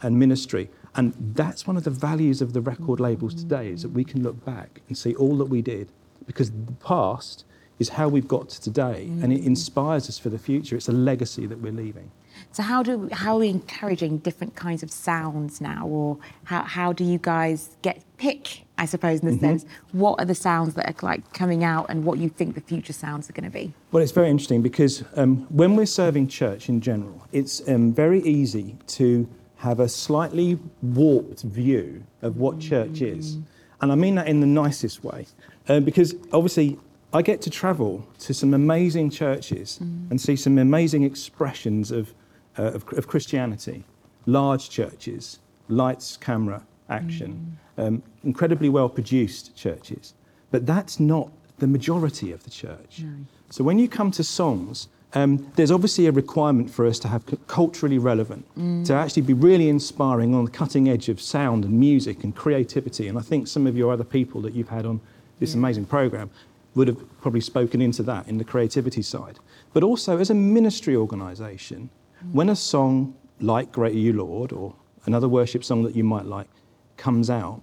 and 0.03 0.19
ministry. 0.19 0.69
And 0.95 1.15
that's 1.35 1.67
one 1.67 1.77
of 1.77 1.85
the 1.85 1.91
values 1.91 2.43
of 2.43 2.53
the 2.53 2.61
record 2.61 3.01
labels 3.01 3.35
today 3.35 3.71
is 3.71 3.83
that 3.83 3.91
we 3.91 4.05
can 4.05 4.23
look 4.23 4.45
back 4.45 4.83
and 4.89 4.99
see 4.99 5.15
all 5.15 5.39
that 5.39 5.47
we 5.47 5.63
did 5.63 5.89
because 6.27 6.51
the 6.51 6.73
past 6.85 7.45
is 7.83 7.89
how 7.99 8.07
we've 8.15 8.31
got 8.37 8.45
to 8.55 8.59
today 8.69 9.01
and 9.23 9.29
it 9.37 9.43
inspires 9.53 10.05
us 10.11 10.19
for 10.23 10.31
the 10.37 10.39
future. 10.49 10.75
It's 10.79 10.89
a 10.89 10.99
legacy 11.11 11.45
that 11.51 11.59
we're 11.65 11.79
leaving. 11.85 12.09
So 12.57 12.63
how 12.63 12.81
do 12.83 12.93
how 13.13 13.31
are 13.37 13.41
we 13.41 13.51
encouraging 13.61 14.13
different 14.29 14.55
kinds 14.67 14.83
of 14.83 14.91
sounds 14.91 15.61
now, 15.61 15.87
or 15.87 16.09
how, 16.51 16.63
how 16.77 16.93
do 16.93 17.05
you 17.13 17.19
guys 17.19 17.59
get 17.83 17.97
pick? 18.17 18.43
I 18.83 18.87
suppose 18.87 19.21
in 19.21 19.27
the 19.27 19.33
Mm-hmm. 19.35 19.59
sense, 19.59 19.63
what 19.93 20.15
are 20.21 20.29
the 20.33 20.35
sounds 20.49 20.75
that 20.75 20.87
are 20.91 21.07
like 21.07 21.23
coming 21.41 21.63
out, 21.75 21.85
and 21.91 22.05
what 22.07 22.17
you 22.19 22.29
think 22.39 22.55
the 22.55 22.67
future 22.73 22.93
sounds 23.05 23.29
are 23.29 23.35
going 23.39 23.51
to 23.53 23.57
be? 23.63 23.67
Well, 23.93 24.03
it's 24.03 24.17
very 24.21 24.31
interesting 24.35 24.63
because 24.63 25.05
um, 25.21 25.47
when 25.61 25.77
we're 25.77 25.95
serving 26.03 26.29
church 26.29 26.69
in 26.69 26.81
general, 26.81 27.19
it's 27.33 27.55
um, 27.69 27.93
very 28.05 28.21
easy 28.39 28.77
to 28.99 29.29
have 29.57 29.79
a 29.79 29.89
slightly 29.89 30.59
warped 30.83 31.43
view 31.43 32.03
of 32.23 32.33
what 32.43 32.59
church 32.59 33.01
is. 33.03 33.39
And 33.81 33.93
I 33.93 33.95
mean 33.95 34.15
that 34.17 34.27
in 34.27 34.41
the 34.41 34.53
nicest 34.65 35.05
way. 35.05 35.27
Uh, 35.69 35.81
because 35.81 36.15
obviously, 36.33 36.79
I 37.15 37.23
get 37.23 37.43
to 37.43 37.51
travel 37.51 38.07
to 38.21 38.33
some 38.33 38.55
amazing 38.55 39.11
churches 39.11 39.79
and 40.11 40.21
see 40.21 40.35
some 40.37 40.59
amazing 40.59 41.03
expressions 41.03 41.91
of, 41.91 42.15
uh, 42.59 42.73
of, 42.75 42.91
of 42.95 43.07
Christianity. 43.07 43.85
Large 44.27 44.71
churches, 44.71 45.39
lights, 45.69 46.17
camera, 46.17 46.63
action, 46.89 47.59
um, 47.79 48.03
incredibly 48.25 48.69
well 48.69 48.89
produced 48.89 49.55
churches. 49.57 50.15
But 50.51 50.65
that's 50.67 50.99
not 51.01 51.31
the 51.59 51.67
majority 51.67 52.33
of 52.33 52.45
the 52.45 52.51
church. 52.51 53.03
So 53.51 53.63
when 53.65 53.79
you 53.79 53.89
come 53.89 54.11
to 54.13 54.25
songs, 54.25 54.89
um, 55.15 55.53
there's 55.57 55.71
obviously 55.71 56.07
a 56.07 56.13
requirement 56.13 56.71
for 56.71 56.87
us 56.87 56.99
to 57.01 57.09
have 57.09 57.27
cu- 57.27 57.37
culturally 57.47 57.99
relevant, 57.99 58.47
to 58.87 58.95
actually 58.95 59.23
be 59.23 59.35
really 59.35 59.69
inspiring 59.69 60.35
on 60.35 60.47
the 60.47 60.51
cutting 60.51 60.89
edge 60.89 61.11
of 61.11 61.21
sound 61.21 61.65
and 61.67 61.79
music 61.79 62.25
and 62.25 62.35
creativity. 62.35 63.09
And 63.09 63.19
I 63.19 63.23
think 63.23 63.47
some 63.49 63.67
of 63.67 63.77
your 63.77 63.93
other 63.93 64.05
people 64.05 64.41
that 64.43 64.55
you've 64.55 64.71
had 64.71 64.87
on 64.87 65.01
this 65.41 65.55
amazing 65.55 65.85
program 65.85 66.31
would 66.75 66.89
have 66.89 67.21
probably 67.21 67.41
spoken 67.41 67.83
into 67.83 68.03
that 68.03 68.29
in 68.29 68.39
the 68.39 68.45
creativity 68.45 69.03
side. 69.03 69.39
But 69.73 69.83
also 69.83 70.19
as 70.19 70.31
a 70.31 70.35
ministry 70.35 70.97
organisation, 70.97 71.91
when 72.33 72.49
a 72.49 72.57
song 72.57 73.15
like 73.41 73.73
Great 73.73 73.95
Are 73.95 73.99
You 73.99 74.13
Lord 74.13 74.53
or 74.53 74.75
another 75.05 75.29
worship 75.29 75.65
song 75.65 75.83
that 75.83 75.97
you 75.97 76.05
might 76.05 76.27
like 76.27 76.49
comes 76.97 77.29
out, 77.29 77.63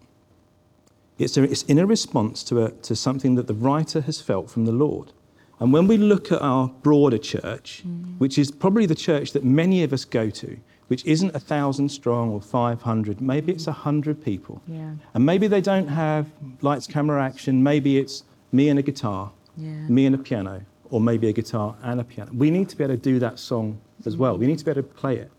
it's, 1.18 1.38
a, 1.38 1.44
it's 1.44 1.64
in 1.64 1.80
a 1.80 1.86
response 1.86 2.44
to, 2.46 2.66
a, 2.66 2.72
to 2.72 2.96
something 2.96 3.36
that 3.36 3.48
the 3.48 3.54
writer 3.54 4.02
has 4.02 4.22
felt 4.22 4.50
from 4.50 4.66
the 4.66 4.72
Lord. 4.72 5.12
And 5.60 5.74
when 5.74 5.88
we 5.88 5.98
look 5.98 6.32
at 6.32 6.42
our 6.42 6.70
broader 6.70 7.18
church, 7.18 7.84
mm. 7.86 8.18
which 8.18 8.38
is 8.38 8.50
probably 8.50 8.86
the 8.86 8.96
church 8.96 9.34
that 9.34 9.44
many 9.44 9.84
of 9.84 9.92
us 9.92 10.06
go 10.06 10.30
to, 10.30 10.58
which 10.88 11.06
isn't 11.06 11.36
a 11.36 11.40
thousand 11.40 11.90
strong 11.90 12.32
or 12.32 12.42
500, 12.42 13.20
maybe 13.22 13.52
it's 13.52 13.68
a 13.68 13.72
hundred 13.72 14.24
people. 14.24 14.62
Yeah. 14.68 14.94
And 15.14 15.26
maybe 15.26 15.48
they 15.48 15.62
don't 15.62 15.88
have 15.88 16.28
lights, 16.62 16.88
camera, 16.88 17.24
action. 17.24 17.62
Maybe 17.62 17.98
it's 17.98 18.24
me 18.51 18.70
and 18.70 18.79
a 18.79 18.82
guitar, 18.82 19.32
Yeah. 19.58 19.88
me 19.88 20.06
and 20.06 20.15
a 20.15 20.18
piano, 20.18 20.62
or 20.89 21.00
maybe 21.01 21.27
a 21.27 21.34
guitar 21.34 21.75
and 21.84 22.00
a 22.00 22.03
piano. 22.03 22.32
We 22.34 22.50
need 22.50 22.70
to 22.70 22.77
be 22.77 22.84
able 22.84 22.96
to 22.96 23.01
do 23.01 23.20
that 23.20 23.39
song 23.39 23.77
as 24.06 24.18
well. 24.18 24.38
We 24.38 24.48
need 24.48 24.58
to 24.60 24.65
be 24.65 24.72
able 24.72 24.84
to 24.84 24.88
play 24.88 25.18
it. 25.18 25.32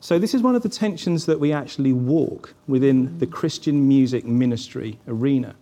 So 0.00 0.18
this 0.18 0.34
is 0.34 0.42
one 0.42 0.54
of 0.56 0.62
the 0.62 0.68
tensions 0.68 1.26
that 1.26 1.38
we 1.38 1.52
actually 1.52 1.92
walk 1.92 2.54
within 2.66 3.18
the 3.18 3.26
Christian 3.26 3.86
music 3.88 4.24
ministry 4.24 4.98
arena, 5.06 5.54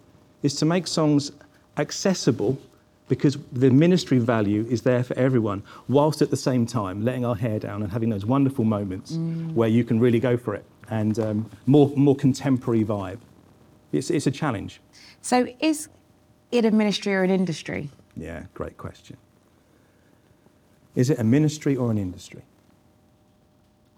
is 0.42 0.54
to 0.56 0.64
make 0.64 0.86
songs 0.86 1.32
accessible 1.76 2.58
because 3.08 3.36
the 3.52 3.70
ministry 3.70 4.18
value 4.18 4.64
is 4.70 4.82
there 4.82 5.02
for 5.02 5.16
everyone, 5.18 5.62
whilst 5.88 6.22
at 6.22 6.30
the 6.30 6.36
same 6.36 6.64
time 6.64 7.04
letting 7.04 7.24
our 7.24 7.34
hair 7.34 7.58
down 7.58 7.82
and 7.82 7.90
having 7.92 8.08
those 8.08 8.24
wonderful 8.24 8.64
moments 8.64 9.16
where 9.52 9.68
you 9.68 9.82
can 9.84 9.98
really 9.98 10.20
go 10.20 10.36
for 10.36 10.54
it 10.54 10.64
and 10.90 11.18
um, 11.18 11.50
more, 11.66 11.92
more 11.96 12.14
contemporary 12.16 12.84
vibe. 12.84 13.18
It's, 13.92 14.10
it's 14.10 14.26
a 14.26 14.30
challenge. 14.30 14.80
So 15.22 15.48
is 15.60 15.88
it 16.50 16.64
a 16.64 16.70
ministry 16.70 17.14
or 17.14 17.22
an 17.22 17.30
industry? 17.30 17.90
Yeah, 18.16 18.44
great 18.54 18.76
question. 18.76 19.16
Is 20.94 21.10
it 21.10 21.18
a 21.18 21.24
ministry 21.24 21.76
or 21.76 21.90
an 21.90 21.98
industry? 21.98 22.42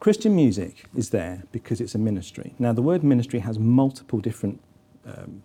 Christian 0.00 0.34
music 0.34 0.84
is 0.96 1.10
there 1.10 1.44
because 1.52 1.80
it's 1.80 1.94
a 1.94 1.98
ministry. 1.98 2.54
Now, 2.58 2.72
the 2.72 2.82
word 2.82 3.04
ministry 3.04 3.38
has 3.40 3.58
multiple 3.58 4.18
different 4.18 4.60
um, 5.06 5.42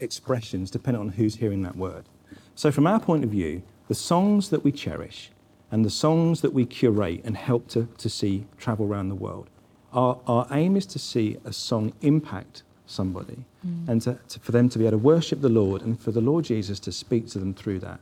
expressions 0.00 0.70
depending 0.70 1.00
on 1.00 1.10
who's 1.10 1.36
hearing 1.36 1.62
that 1.62 1.76
word. 1.76 2.06
So, 2.54 2.72
from 2.72 2.86
our 2.86 2.98
point 2.98 3.22
of 3.22 3.30
view, 3.30 3.62
the 3.88 3.94
songs 3.94 4.48
that 4.48 4.64
we 4.64 4.72
cherish 4.72 5.30
and 5.70 5.84
the 5.84 5.90
songs 5.90 6.40
that 6.40 6.52
we 6.52 6.64
curate 6.64 7.20
and 7.24 7.36
help 7.36 7.68
to, 7.68 7.88
to 7.98 8.08
see 8.08 8.46
travel 8.56 8.86
around 8.86 9.10
the 9.10 9.14
world, 9.14 9.48
our, 9.92 10.18
our 10.26 10.46
aim 10.50 10.76
is 10.76 10.86
to 10.86 10.98
see 10.98 11.36
a 11.44 11.52
song 11.52 11.92
impact 12.00 12.62
somebody 12.86 13.44
mm. 13.66 13.88
and 13.88 14.02
to, 14.02 14.18
to- 14.28 14.40
for 14.40 14.52
them 14.52 14.68
to 14.68 14.78
be 14.78 14.86
able 14.86 14.98
to 14.98 15.04
worship 15.04 15.40
the 15.40 15.48
Lord 15.48 15.82
and 15.82 16.00
for 16.00 16.12
the 16.12 16.20
Lord 16.20 16.44
Jesus 16.44 16.78
to 16.80 16.92
speak 16.92 17.28
to 17.28 17.38
them 17.38 17.54
through 17.54 17.80
that. 17.80 18.00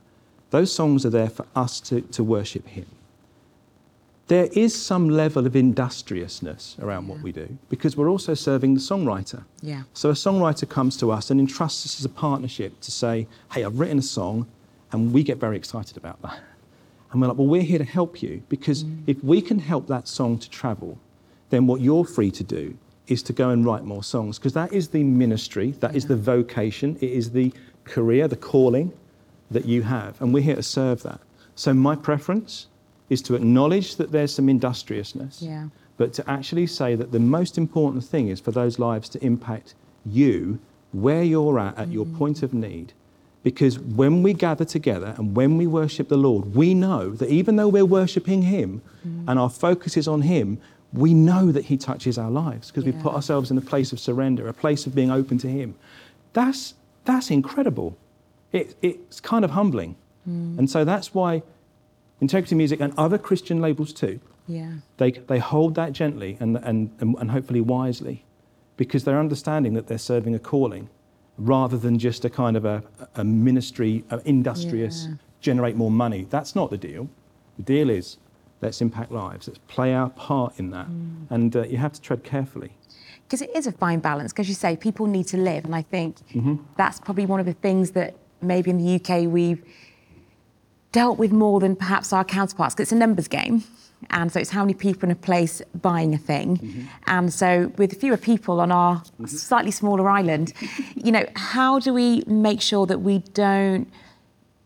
Those 0.50 0.72
songs 0.72 1.04
are 1.04 1.10
there 1.10 1.30
for 1.30 1.46
us 1.56 1.80
to, 1.80 2.00
to 2.02 2.22
worship 2.22 2.66
Him. 2.68 2.86
There 4.28 4.48
is 4.52 4.74
some 4.74 5.10
level 5.10 5.46
of 5.46 5.54
industriousness 5.54 6.76
around 6.80 7.08
what 7.08 7.20
we 7.20 7.30
do 7.30 7.58
because 7.68 7.96
we're 7.96 8.08
also 8.08 8.32
serving 8.32 8.74
the 8.74 8.80
songwriter. 8.80 9.44
Yeah. 9.60 9.82
So 9.92 10.08
a 10.10 10.14
songwriter 10.14 10.66
comes 10.68 10.96
to 10.98 11.10
us 11.10 11.30
and 11.30 11.38
entrusts 11.40 11.84
us 11.84 11.98
as 12.00 12.04
a 12.06 12.08
partnership 12.08 12.80
to 12.80 12.90
say, 12.90 13.26
hey, 13.52 13.64
I've 13.64 13.78
written 13.78 13.98
a 13.98 14.02
song, 14.02 14.46
and 14.92 15.12
we 15.12 15.22
get 15.24 15.38
very 15.38 15.56
excited 15.56 15.96
about 15.96 16.22
that. 16.22 16.38
And 17.10 17.20
we're 17.20 17.28
like, 17.28 17.36
well, 17.36 17.48
we're 17.48 17.62
here 17.62 17.78
to 17.78 17.84
help 17.84 18.22
you 18.22 18.42
because 18.48 18.84
mm. 18.84 19.02
if 19.06 19.22
we 19.22 19.42
can 19.42 19.58
help 19.58 19.88
that 19.88 20.08
song 20.08 20.38
to 20.38 20.48
travel, 20.48 20.98
then 21.50 21.66
what 21.66 21.80
you're 21.80 22.04
free 22.04 22.30
to 22.30 22.42
do 22.42 22.76
is 23.06 23.22
to 23.22 23.32
go 23.32 23.50
and 23.50 23.64
write 23.66 23.84
more 23.84 24.02
songs 24.02 24.38
because 24.38 24.54
that 24.54 24.72
is 24.72 24.88
the 24.88 25.02
ministry, 25.04 25.72
that 25.80 25.94
is 25.94 26.06
the 26.06 26.16
vocation, 26.16 26.96
it 27.00 27.10
is 27.10 27.30
the 27.30 27.52
career, 27.84 28.26
the 28.28 28.36
calling 28.36 28.92
that 29.50 29.66
you 29.66 29.82
have, 29.82 30.20
and 30.20 30.32
we're 30.32 30.42
here 30.42 30.56
to 30.56 30.62
serve 30.62 31.02
that. 31.02 31.20
So 31.54 31.74
my 31.74 31.94
preference 31.94 32.66
is 33.10 33.20
to 33.22 33.34
acknowledge 33.34 33.96
that 33.96 34.10
there's 34.10 34.34
some 34.34 34.48
industriousness, 34.48 35.42
Yeah. 35.42 35.68
but 35.96 36.12
to 36.14 36.28
actually 36.28 36.66
say 36.66 36.94
that 36.94 37.12
the 37.12 37.20
most 37.20 37.58
important 37.58 38.04
thing 38.04 38.28
is 38.28 38.40
for 38.40 38.50
those 38.50 38.78
lives 38.78 39.08
to 39.10 39.24
impact 39.24 39.74
you 40.04 40.58
where 40.92 41.22
you're 41.22 41.58
at 41.58 41.76
at 41.78 41.88
your 41.90 42.06
mm. 42.06 42.16
point 42.16 42.42
of 42.42 42.54
need. 42.54 42.92
Because 43.42 43.78
when 43.78 44.22
we 44.22 44.32
gather 44.32 44.64
together 44.64 45.14
and 45.18 45.36
when 45.36 45.58
we 45.58 45.66
worship 45.66 46.08
the 46.08 46.16
Lord, 46.16 46.54
we 46.54 46.72
know 46.72 47.10
that 47.10 47.28
even 47.28 47.56
though 47.56 47.68
we're 47.68 47.84
worshiping 47.84 48.42
Him 48.42 48.80
mm. 49.06 49.24
and 49.28 49.38
our 49.38 49.50
focus 49.50 49.96
is 49.98 50.08
on 50.08 50.22
Him, 50.22 50.58
we 50.94 51.12
know 51.12 51.52
that 51.52 51.66
He 51.66 51.76
touches 51.76 52.16
our 52.16 52.30
lives 52.30 52.70
because 52.70 52.84
we 52.84 52.92
put 52.92 53.14
ourselves 53.14 53.50
in 53.50 53.58
a 53.58 53.60
place 53.60 53.92
of 53.92 53.98
surrender, 54.00 54.48
a 54.48 54.54
place 54.54 54.86
of 54.86 54.94
being 54.94 55.10
open 55.10 55.36
to 55.38 55.48
Him. 55.48 55.74
That's, 56.32 56.74
that's 57.04 57.30
incredible. 57.30 57.96
It, 58.52 58.76
it's 58.80 59.20
kind 59.20 59.44
of 59.44 59.50
humbling. 59.50 59.96
Hmm. 60.24 60.58
And 60.58 60.70
so 60.70 60.84
that's 60.84 61.12
why 61.12 61.42
Integrity 62.20 62.54
Music 62.54 62.80
and 62.80 62.94
other 62.96 63.18
Christian 63.18 63.60
labels 63.60 63.92
too, 63.92 64.20
Yeah. 64.46 64.74
they, 64.98 65.10
they 65.10 65.40
hold 65.40 65.74
that 65.74 65.92
gently 65.92 66.36
and, 66.40 66.56
and, 66.58 66.90
and, 67.00 67.16
and 67.18 67.30
hopefully 67.32 67.60
wisely 67.60 68.24
because 68.76 69.04
they're 69.04 69.18
understanding 69.20 69.74
that 69.74 69.88
they're 69.88 69.98
serving 69.98 70.34
a 70.34 70.38
calling 70.38 70.88
rather 71.38 71.76
than 71.76 71.98
just 71.98 72.24
a 72.24 72.30
kind 72.30 72.56
of 72.56 72.64
a, 72.64 72.82
a 73.16 73.24
ministry, 73.24 74.04
a 74.10 74.20
industrious, 74.24 75.06
Yeah. 75.08 75.14
generate 75.40 75.74
more 75.76 75.90
money. 75.90 76.26
That's 76.30 76.54
not 76.54 76.70
the 76.70 76.78
deal. 76.78 77.08
The 77.56 77.64
deal 77.64 77.90
is 77.90 78.16
let's 78.64 78.80
impact 78.80 79.12
lives, 79.12 79.46
let's 79.48 79.60
play 79.68 79.94
our 79.94 80.10
part 80.10 80.58
in 80.58 80.70
that. 80.70 80.86
And 81.30 81.54
uh, 81.54 81.62
you 81.64 81.76
have 81.78 81.92
to 81.92 82.00
tread 82.00 82.24
carefully. 82.24 82.72
because 83.26 83.42
it 83.42 83.50
is 83.54 83.66
a 83.66 83.72
fine 83.72 84.00
balance. 84.00 84.32
Because 84.32 84.48
you 84.48 84.54
say 84.54 84.76
people 84.76 85.06
need 85.06 85.26
to 85.28 85.36
live, 85.36 85.64
and 85.64 85.74
I 85.74 85.82
think 85.82 86.16
Mm-hmm. 86.34 86.56
that's 86.76 86.98
probably 87.00 87.26
one 87.26 87.40
of 87.40 87.46
the 87.46 87.54
things 87.66 87.92
that 87.92 88.10
maybe 88.42 88.70
in 88.70 88.78
the 88.78 88.90
UK 88.98 89.10
we've 89.38 89.62
dealt 90.92 91.18
with 91.18 91.32
more 91.32 91.58
than 91.60 91.74
perhaps 91.76 92.12
our 92.12 92.24
counterparts, 92.24 92.74
because 92.74 92.84
it's 92.86 92.92
a 92.92 92.96
numbers 93.06 93.28
game, 93.28 93.64
and 94.10 94.30
so 94.32 94.38
it's 94.40 94.50
how 94.50 94.62
many 94.64 94.74
people 94.74 95.04
in 95.08 95.10
a 95.10 95.16
place 95.30 95.60
buying 95.88 96.14
a 96.14 96.18
thing, 96.18 96.48
Mm-hmm. 96.58 96.82
and 97.06 97.32
so 97.32 97.72
with 97.78 97.98
fewer 98.00 98.16
people 98.16 98.60
on 98.60 98.70
our 98.70 99.02
slightly 99.26 99.70
smaller 99.70 100.08
island, 100.08 100.52
you 100.94 101.10
know, 101.12 101.24
how 101.36 101.78
do 101.80 101.92
we 101.92 102.22
make 102.26 102.60
sure 102.60 102.86
that 102.86 103.00
we 103.00 103.18
don't 103.46 103.86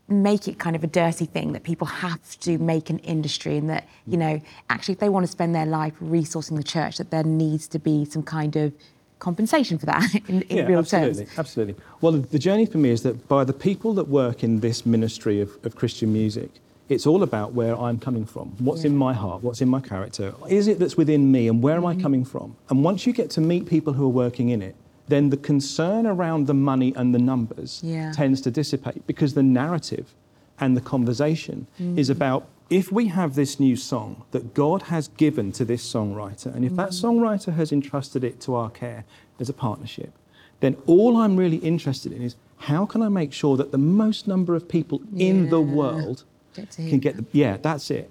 make 0.08 0.48
it 0.48 0.58
kind 0.58 0.74
of 0.74 0.82
a 0.82 0.86
dirty 0.86 1.26
thing 1.26 1.52
that 1.52 1.62
people 1.62 1.86
have 1.86 2.38
to 2.40 2.56
make 2.58 2.88
an 2.90 2.98
industry 3.00 3.56
and 3.58 3.68
that 3.68 3.86
you 4.06 4.16
know 4.16 4.40
actually 4.70 4.92
if 4.94 5.00
they 5.00 5.08
want 5.10 5.24
to 5.24 5.30
spend 5.30 5.54
their 5.54 5.66
life 5.66 5.92
resourcing 6.00 6.56
the 6.56 6.62
church 6.62 6.96
that 6.96 7.10
there 7.10 7.24
needs 7.24 7.68
to 7.68 7.78
be 7.78 8.04
some 8.06 8.22
kind 8.22 8.56
of 8.56 8.72
compensation 9.18 9.78
for 9.78 9.86
that 9.86 10.04
in, 10.28 10.42
in 10.42 10.56
yeah, 10.58 10.66
real 10.66 10.78
absolutely, 10.78 11.24
terms 11.24 11.38
absolutely. 11.38 11.74
Well, 12.00 12.12
the, 12.12 12.38
journey 12.38 12.66
for 12.66 12.78
me 12.78 12.90
is 12.90 13.02
that 13.02 13.28
by 13.28 13.44
the 13.44 13.52
people 13.52 13.92
that 13.94 14.08
work 14.08 14.42
in 14.44 14.60
this 14.60 14.86
ministry 14.86 15.40
of, 15.40 15.50
of 15.64 15.74
Christian 15.76 16.12
music, 16.12 16.50
it's 16.88 17.06
all 17.06 17.22
about 17.22 17.52
where 17.52 17.76
I'm 17.76 17.98
coming 17.98 18.24
from, 18.24 18.50
what's 18.58 18.84
in 18.84 18.96
my 18.96 19.12
heart, 19.12 19.42
what's 19.42 19.60
in 19.60 19.68
my 19.68 19.80
character, 19.80 20.34
is 20.48 20.68
it 20.68 20.78
that's 20.78 20.96
within 20.96 21.30
me, 21.30 21.48
and 21.48 21.62
where 21.62 21.76
am 21.76 21.82
Mm-hmm. 21.82 21.98
I 21.98 22.02
coming 22.02 22.24
from? 22.24 22.56
And 22.70 22.82
once 22.84 23.06
you 23.06 23.12
get 23.12 23.28
to 23.30 23.40
meet 23.40 23.66
people 23.66 23.92
who 23.92 24.04
are 24.06 24.08
working 24.24 24.48
in 24.50 24.62
it, 24.62 24.74
then 25.08 25.30
the 25.30 25.36
concern 25.36 26.06
around 26.06 26.46
the 26.46 26.54
money 26.54 26.92
and 26.96 27.14
the 27.14 27.18
numbers 27.18 27.80
Yeah. 27.84 28.12
tends 28.12 28.40
to 28.42 28.50
dissipate 28.50 29.06
because 29.06 29.34
the 29.34 29.42
narrative 29.42 30.14
and 30.60 30.76
the 30.76 30.80
conversation 30.80 31.66
Mm-hmm. 31.80 31.98
is 31.98 32.10
about 32.10 32.46
if 32.70 32.92
we 32.92 33.06
have 33.08 33.34
this 33.34 33.58
new 33.58 33.76
song 33.76 34.22
that 34.32 34.52
God 34.54 34.82
has 34.82 35.08
given 35.16 35.52
to 35.52 35.64
this 35.64 35.82
songwriter, 35.94 36.54
and 36.54 36.64
if 36.64 36.76
that 36.76 36.90
Mm-hmm. 36.90 37.06
songwriter 37.06 37.54
has 37.54 37.72
entrusted 37.72 38.22
it 38.24 38.40
to 38.42 38.54
our 38.54 38.70
care 38.70 39.04
as 39.40 39.48
a 39.48 39.54
partnership, 39.54 40.12
then 40.60 40.76
all 40.86 41.16
I'm 41.16 41.36
really 41.36 41.58
interested 41.58 42.12
in 42.12 42.20
is 42.22 42.36
how 42.58 42.84
can 42.84 43.00
I 43.02 43.08
make 43.08 43.32
sure 43.32 43.56
that 43.56 43.70
the 43.72 43.78
most 43.78 44.26
number 44.28 44.54
of 44.54 44.68
people 44.68 45.00
in 45.16 45.48
the 45.48 45.60
world 45.62 46.24
Get 46.54 46.70
can 46.76 46.98
get 46.98 47.16
the, 47.16 47.24
yeah, 47.32 47.56
that's 47.56 47.90
it. 47.90 48.10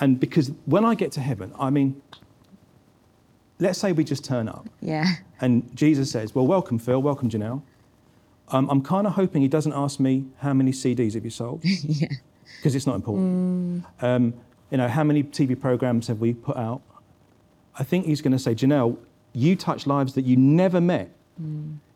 And 0.00 0.20
because 0.20 0.52
when 0.66 0.84
I 0.84 0.94
get 0.94 1.10
to 1.12 1.20
heaven, 1.20 1.52
I 1.58 1.70
mean, 1.70 2.00
let's 3.58 3.78
say 3.78 3.92
we 3.92 4.04
just 4.04 4.24
turn 4.24 4.48
up 4.48 4.68
yeah 4.80 5.04
and 5.40 5.68
Jesus 5.76 6.10
says, 6.10 6.34
Well, 6.34 6.46
welcome, 6.46 6.78
Phil, 6.78 7.00
welcome, 7.00 7.28
Genelle. 7.28 7.62
Um, 8.48 8.68
I'm 8.70 8.82
kind 8.82 9.06
of 9.06 9.12
hoping 9.12 9.42
he 9.42 9.48
doesn't 9.48 9.72
ask 9.72 10.00
me 10.00 10.24
how 10.38 10.52
many 10.52 10.72
CDs 10.72 11.14
have 11.14 11.24
you 11.24 11.30
sold, 11.30 11.60
yeah 11.64 12.08
because 12.56 12.74
it's 12.74 12.86
not 12.86 12.96
important. 12.96 13.84
Um, 14.00 14.34
you 14.70 14.78
know, 14.78 14.88
how 14.88 15.04
many 15.04 15.22
TV 15.22 15.58
programs 15.58 16.08
have 16.08 16.20
we 16.20 16.34
put 16.34 16.56
out? 16.56 16.82
I 17.78 17.84
think 17.84 18.06
he's 18.06 18.20
going 18.20 18.32
to 18.32 18.38
say, 18.38 18.54
Genelle, 18.54 18.98
you 19.32 19.54
touch 19.56 19.86
lives 19.86 20.14
that 20.14 20.24
you 20.24 20.36
never 20.36 20.80
met. 20.80 21.10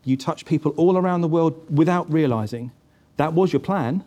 You 0.05 0.17
touch 0.17 0.45
people 0.45 0.73
all 0.77 0.97
around 0.97 1.23
the 1.23 1.29
world 1.29 1.55
without 1.75 2.11
realizing 2.13 2.71
that 3.17 3.33
was 3.33 3.53
your 3.53 3.61
plan. 3.61 4.05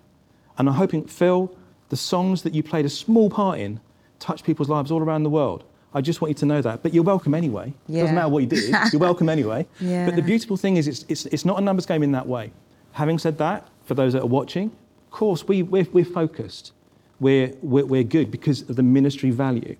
And 0.57 0.69
I'm 0.69 0.75
hoping, 0.75 1.05
Phil, 1.05 1.53
the 1.89 1.97
songs 1.97 2.43
that 2.43 2.53
you 2.53 2.63
played 2.63 2.85
a 2.85 2.89
small 2.89 3.29
part 3.29 3.59
in 3.59 3.81
touch 4.19 4.43
people's 4.43 4.69
lives 4.69 4.91
all 4.91 5.01
around 5.01 5.23
the 5.23 5.29
world. 5.29 5.65
I 5.95 6.01
just 6.01 6.21
want 6.21 6.29
you 6.29 6.35
to 6.35 6.45
know 6.45 6.61
that. 6.61 6.83
But 6.83 6.93
you're 6.93 7.03
welcome 7.03 7.33
anyway. 7.33 7.73
Yeah. 7.87 8.01
Doesn't 8.01 8.15
matter 8.15 8.29
what 8.29 8.43
you 8.43 8.49
did, 8.49 8.75
you're 8.91 8.99
welcome 8.99 9.29
anyway. 9.29 9.65
Yeah. 9.79 10.05
But 10.05 10.17
the 10.17 10.21
beautiful 10.21 10.57
thing 10.57 10.75
is, 10.77 10.87
it's, 10.87 11.05
it's, 11.07 11.25
it's 11.27 11.45
not 11.45 11.57
a 11.57 11.61
numbers 11.61 11.85
game 11.85 12.03
in 12.03 12.11
that 12.11 12.27
way. 12.27 12.51
Having 12.91 13.19
said 13.19 13.37
that, 13.37 13.67
for 13.85 13.93
those 13.93 14.13
that 14.13 14.21
are 14.21 14.27
watching, 14.27 14.67
of 14.67 15.11
course, 15.11 15.47
we, 15.47 15.63
we're, 15.63 15.87
we're 15.93 16.05
focused. 16.05 16.73
We're, 17.19 17.53
we're, 17.61 17.85
we're 17.85 18.03
good 18.03 18.29
because 18.29 18.61
of 18.69 18.75
the 18.75 18.83
ministry 18.83 19.31
value. 19.31 19.77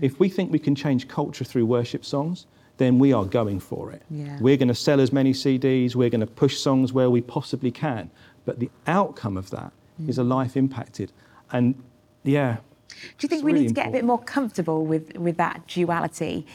If 0.00 0.18
we 0.20 0.28
think 0.28 0.52
we 0.52 0.58
can 0.58 0.74
change 0.74 1.08
culture 1.08 1.44
through 1.44 1.66
worship 1.66 2.04
songs, 2.04 2.46
then 2.78 2.98
we 2.98 3.12
are 3.12 3.24
going 3.24 3.60
for 3.60 3.90
it. 3.90 4.02
Yeah. 4.10 4.38
We're 4.40 4.56
going 4.56 4.68
to 4.68 4.74
sell 4.74 5.00
as 5.00 5.12
many 5.12 5.32
CDs, 5.32 5.94
we're 5.94 6.10
going 6.10 6.20
to 6.20 6.26
push 6.26 6.58
songs 6.58 6.92
where 6.92 7.10
we 7.10 7.20
possibly 7.20 7.70
can. 7.70 8.10
But 8.44 8.58
the 8.58 8.70
outcome 8.86 9.36
of 9.36 9.50
that 9.50 9.72
mm. 10.00 10.08
is 10.08 10.18
a 10.18 10.24
life 10.24 10.56
impacted. 10.56 11.12
And 11.52 11.74
yeah. 12.22 12.58
Do 13.18 13.24
you 13.24 13.28
think 13.28 13.40
it's 13.40 13.42
we 13.44 13.52
really 13.52 13.62
need 13.64 13.68
to 13.68 13.74
get 13.74 13.88
a 13.88 13.90
bit 13.92 14.04
more 14.04 14.18
comfortable 14.22 14.84
with 14.86 15.16
with 15.16 15.36
that 15.36 15.66
duality 15.66 16.46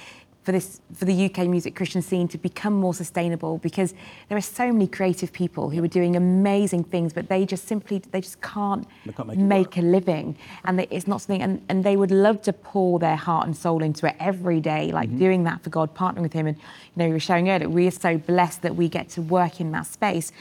for 0.43 0.51
this 0.51 0.81
for 0.93 1.05
the 1.05 1.25
UK 1.25 1.47
music 1.47 1.73
Christian 1.73 2.01
scene 2.01 2.27
to 2.27 2.38
become 2.38 2.73
more 2.73 2.93
sustainable? 2.93 3.59
Because 3.59 3.93
there 4.27 4.38
are 4.38 4.41
so 4.41 4.73
many 4.73 4.88
creative 4.88 5.31
people 5.31 5.69
who 5.69 5.81
are 5.83 5.88
doing 5.88 6.15
amazing 6.17 6.83
things 6.83 7.13
but 7.13 7.29
they 7.29 7.45
just 7.45 7.65
simply 7.67 8.00
they 8.12 8.19
just 8.19 8.41
can't, 8.41 8.85
They 9.05 9.13
can't 9.13 9.38
make 9.38 9.77
it 9.77 9.83
a 9.85 9.88
living. 9.88 10.38
And 10.65 10.79
they, 10.79 10.88
it's 10.89 11.07
not 11.07 11.21
something 11.21 11.41
and, 11.41 11.62
and 11.69 11.83
they 11.85 11.95
would 11.95 12.12
love 12.12 12.41
to 12.41 12.51
pour 12.51 13.00
their 13.00 13.15
heart 13.15 13.45
and 13.47 13.55
soul 13.55 13.81
into 13.81 14.05
it 14.05 14.15
every 14.19 14.59
day 14.59 14.91
like 14.91 15.09
Mm-hmm. 15.09 15.17
doing 15.19 15.43
that 15.45 15.63
for 15.63 15.69
God 15.69 15.95
partnering 15.95 16.23
with 16.23 16.33
him. 16.33 16.47
And 16.47 16.57
you 16.57 16.97
know 16.97 17.05
we 17.05 17.13
were 17.13 17.19
showing 17.19 17.50
earlier 17.50 17.69
we 17.69 17.88
are 17.88 17.91
so 17.91 18.17
blessed 18.17 18.62
that 18.63 18.75
we 18.75 18.89
get 18.89 19.07
to 19.09 19.21
work 19.21 19.62
in 19.62 19.71
that 19.71 19.85
space. 19.85 20.31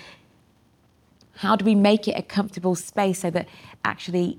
How 1.37 1.57
do 1.57 1.65
we 1.65 1.75
make 1.75 2.09
it 2.09 2.17
a 2.19 2.23
comfortable 2.23 2.75
space 2.75 3.21
so 3.21 3.31
that 3.31 3.49
actually 3.85 4.39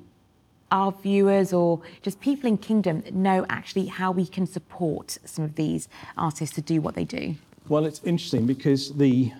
our 0.73 0.91
viewers 0.91 1.53
or 1.53 1.79
just 2.01 2.19
people 2.19 2.49
in 2.49 2.57
kingdom 2.57 3.03
know 3.11 3.45
actually 3.47 3.85
how 3.85 4.11
we 4.11 4.25
can 4.25 4.45
support 4.45 5.17
some 5.23 5.45
of 5.45 5.55
these 5.55 5.87
artists 6.17 6.55
to 6.55 6.61
do 6.61 6.81
what 6.81 6.95
they 6.95 7.05
do 7.05 7.35
Well, 7.69 7.85
it's 7.85 8.01
interesting 8.03 8.45
because 8.45 8.93
the, 8.93 9.31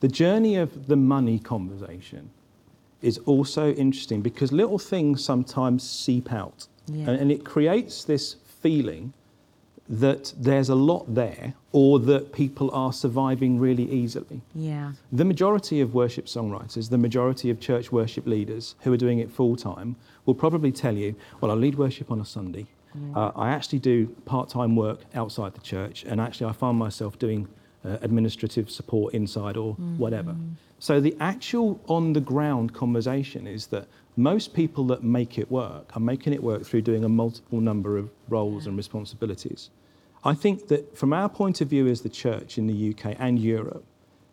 the 0.00 0.08
journey 0.08 0.56
of 0.56 0.86
the 0.86 0.96
money 0.96 1.38
conversation 1.38 2.30
is 3.02 3.18
also 3.26 3.72
interesting 3.72 4.22
because 4.22 4.52
little 4.52 4.78
things 4.78 5.24
sometimes 5.24 5.88
seep 5.88 6.32
out. 6.32 6.68
Yeah. 6.86 7.10
And, 7.10 7.20
and 7.20 7.32
it 7.32 7.44
creates 7.44 8.04
this 8.04 8.36
feeling 8.62 9.12
that 9.88 10.32
there's 10.38 10.68
a 10.68 10.74
lot 10.74 11.14
there 11.14 11.54
or 11.72 11.98
that 11.98 12.32
people 12.32 12.70
are 12.72 12.92
surviving 12.92 13.58
really 13.58 13.90
easily. 13.90 14.40
yeah 14.54 14.92
The 15.12 15.24
majority 15.24 15.80
of 15.80 15.92
worship 15.94 16.26
songwriters, 16.26 16.88
the 16.90 16.98
majority 16.98 17.50
of 17.50 17.60
church 17.60 17.92
worship 17.92 18.26
leaders 18.26 18.74
who 18.82 18.92
are 18.92 18.96
doing 18.96 19.18
it 19.18 19.30
full 19.30 19.56
time 19.56 19.96
will 20.24 20.34
probably 20.34 20.72
tell 20.72 20.96
you, 20.96 21.14
well, 21.40 21.50
I 21.50 21.54
lead 21.54 21.76
worship 21.76 22.10
on 22.10 22.20
a 22.20 22.24
Sunday. 22.24 22.66
Uh, 23.14 23.32
I 23.34 23.50
actually 23.50 23.80
do 23.80 24.06
part 24.24 24.48
time 24.48 24.76
work 24.76 25.00
outside 25.16 25.54
the 25.54 25.60
church, 25.60 26.04
and 26.04 26.20
actually, 26.20 26.46
I 26.46 26.52
find 26.52 26.78
myself 26.78 27.18
doing 27.18 27.48
uh, 27.84 27.98
administrative 28.02 28.70
support 28.70 29.14
inside 29.14 29.56
or 29.56 29.74
whatever. 29.98 30.34
So, 30.78 31.00
the 31.00 31.16
actual 31.20 31.80
on 31.86 32.12
the 32.12 32.20
ground 32.20 32.74
conversation 32.74 33.46
is 33.46 33.66
that 33.68 33.86
most 34.16 34.54
people 34.54 34.84
that 34.86 35.02
make 35.02 35.38
it 35.38 35.50
work 35.50 35.96
are 35.96 36.00
making 36.00 36.32
it 36.32 36.42
work 36.42 36.64
through 36.64 36.82
doing 36.82 37.04
a 37.04 37.08
multiple 37.08 37.60
number 37.60 37.98
of 37.98 38.10
roles 38.28 38.66
and 38.66 38.76
responsibilities. 38.76 39.70
I 40.24 40.34
think 40.34 40.68
that 40.68 40.96
from 40.96 41.12
our 41.12 41.28
point 41.28 41.60
of 41.60 41.68
view 41.68 41.86
as 41.86 42.00
the 42.00 42.08
church 42.08 42.56
in 42.58 42.66
the 42.66 42.90
UK 42.90 43.16
and 43.18 43.38
Europe, 43.38 43.84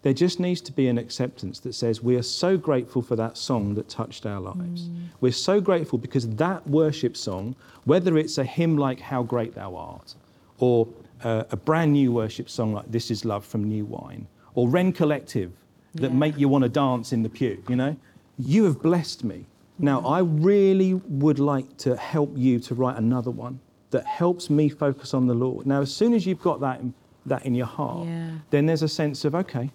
there 0.03 0.13
just 0.13 0.39
needs 0.39 0.62
to 0.62 0.72
be 0.72 0.88
an 0.88 0.98
acceptance 0.98 1.60
that 1.60 1.74
says 1.74 2.01
we 2.01 2.15
are 2.15 2.24
so 2.24 2.58
grateful 2.58 3.01
for 3.01 3.15
that 3.15 3.38
song 3.38 3.75
that 3.75 3.88
touched 3.89 4.25
our 4.25 4.39
lives. 4.39 4.89
We're 5.20 5.31
so 5.31 5.62
grateful 5.62 6.00
because 6.00 6.27
that 6.27 6.65
worship 6.67 7.15
song, 7.15 7.55
whether 7.84 8.17
it's 8.17 8.38
a 8.38 8.43
hymn 8.43 8.77
like 8.77 9.00
How 9.00 9.22
Great 9.24 9.53
Thou 9.53 9.75
Art, 9.75 10.15
or 10.58 10.88
uh, 11.24 11.44
a 11.51 11.58
brand 11.58 11.94
new 11.94 12.12
worship 12.12 12.50
song 12.50 12.74
like 12.74 12.92
This 12.92 13.12
Is 13.12 13.25
Love 13.25 13.46
from 13.46 13.63
New 13.63 13.86
Wine, 13.86 14.28
or 14.56 14.68
Rend 14.68 14.96
Collective 14.96 15.51
that 15.96 16.12
Yeah. 16.12 16.18
make 16.18 16.38
you 16.38 16.48
want 16.50 16.63
to 16.63 16.70
dance 16.70 17.12
in 17.13 17.24
the 17.24 17.30
pew, 17.30 17.63
you 17.70 17.75
know? 17.75 17.96
You 18.38 18.63
have 18.66 18.82
blessed 18.82 19.24
me. 19.24 19.46
Now, 19.80 20.01
I 20.01 20.20
really 20.20 20.94
would 20.94 21.40
like 21.40 21.78
to 21.78 21.96
help 21.96 22.32
you 22.36 22.60
to 22.60 22.75
write 22.75 22.98
another 22.98 23.32
one 23.32 23.60
that 23.90 24.06
helps 24.06 24.50
me 24.50 24.70
focus 24.70 25.13
on 25.13 25.28
the 25.28 25.34
Lord. 25.34 25.66
Now, 25.66 25.82
as 25.82 25.94
soon 25.94 26.13
as 26.13 26.25
you've 26.25 26.42
got 26.42 26.60
that 26.62 26.80
in, 26.80 26.94
that 27.25 27.46
in 27.46 27.56
your 27.56 27.66
heart, 27.68 28.08
Yeah. 28.08 28.30
then 28.51 28.66
there's 28.66 28.84
a 28.84 28.88
sense 28.88 29.25
of, 29.25 29.36
okay, 29.36 29.72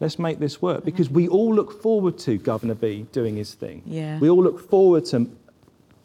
Let's 0.00 0.18
make 0.18 0.40
this 0.40 0.60
work 0.60 0.84
because 0.84 1.08
we 1.10 1.28
all 1.28 1.54
look 1.54 1.80
forward 1.80 2.18
to 2.26 2.36
Guvna 2.36 2.74
B 2.80 3.06
doing 3.12 3.36
his 3.36 3.54
thing. 3.54 3.82
Yeah. 3.86 4.18
We 4.18 4.28
all 4.28 4.42
look 4.42 4.58
forward 4.68 5.04
to 5.06 5.30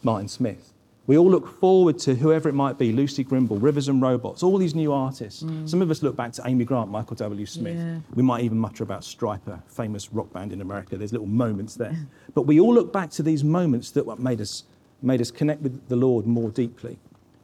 Martin 0.04 0.28
Smith. 0.28 0.72
We 1.08 1.18
all 1.18 1.32
look 1.32 1.48
forward 1.62 1.98
to 2.00 2.16
whoever 2.16 2.50
it 2.50 2.54
might 2.54 2.78
be, 2.78 2.92
Lucy 2.92 3.24
Grimble, 3.24 3.58
Rivers 3.62 3.88
and 3.88 4.02
Robots, 4.02 4.44
all 4.44 4.58
these 4.58 4.76
new 4.76 4.92
artists. 4.92 5.42
Mm. 5.42 5.68
Some 5.68 5.82
of 5.82 5.90
us 5.90 6.04
look 6.04 6.18
back 6.18 6.34
to 6.34 6.42
Amy 6.46 6.66
Grant, 6.66 6.92
Michael 6.92 7.16
W. 7.16 7.46
Smith. 7.46 7.78
Yeah. 7.78 8.00
We 8.14 8.24
might 8.24 8.44
even 8.44 8.60
mutter 8.60 8.84
about 8.84 9.02
Stryper, 9.02 9.62
famous 9.68 10.12
rock 10.12 10.32
band 10.34 10.52
in 10.52 10.60
America. 10.60 10.98
There's 10.98 11.14
little 11.14 11.28
moments 11.28 11.76
there. 11.76 11.96
But 12.36 12.44
we 12.44 12.60
all 12.60 12.74
look 12.74 12.94
back 12.94 13.10
to 13.12 13.24
these 13.24 13.44
moments 13.44 13.90
that 13.92 14.06
what 14.06 14.20
made 14.20 14.42
us, 14.42 14.64
made 15.02 15.22
us 15.22 15.32
connect 15.32 15.62
with 15.62 15.88
the 15.88 15.96
Lord 15.96 16.28
more 16.28 16.52
deeply. 16.52 17.00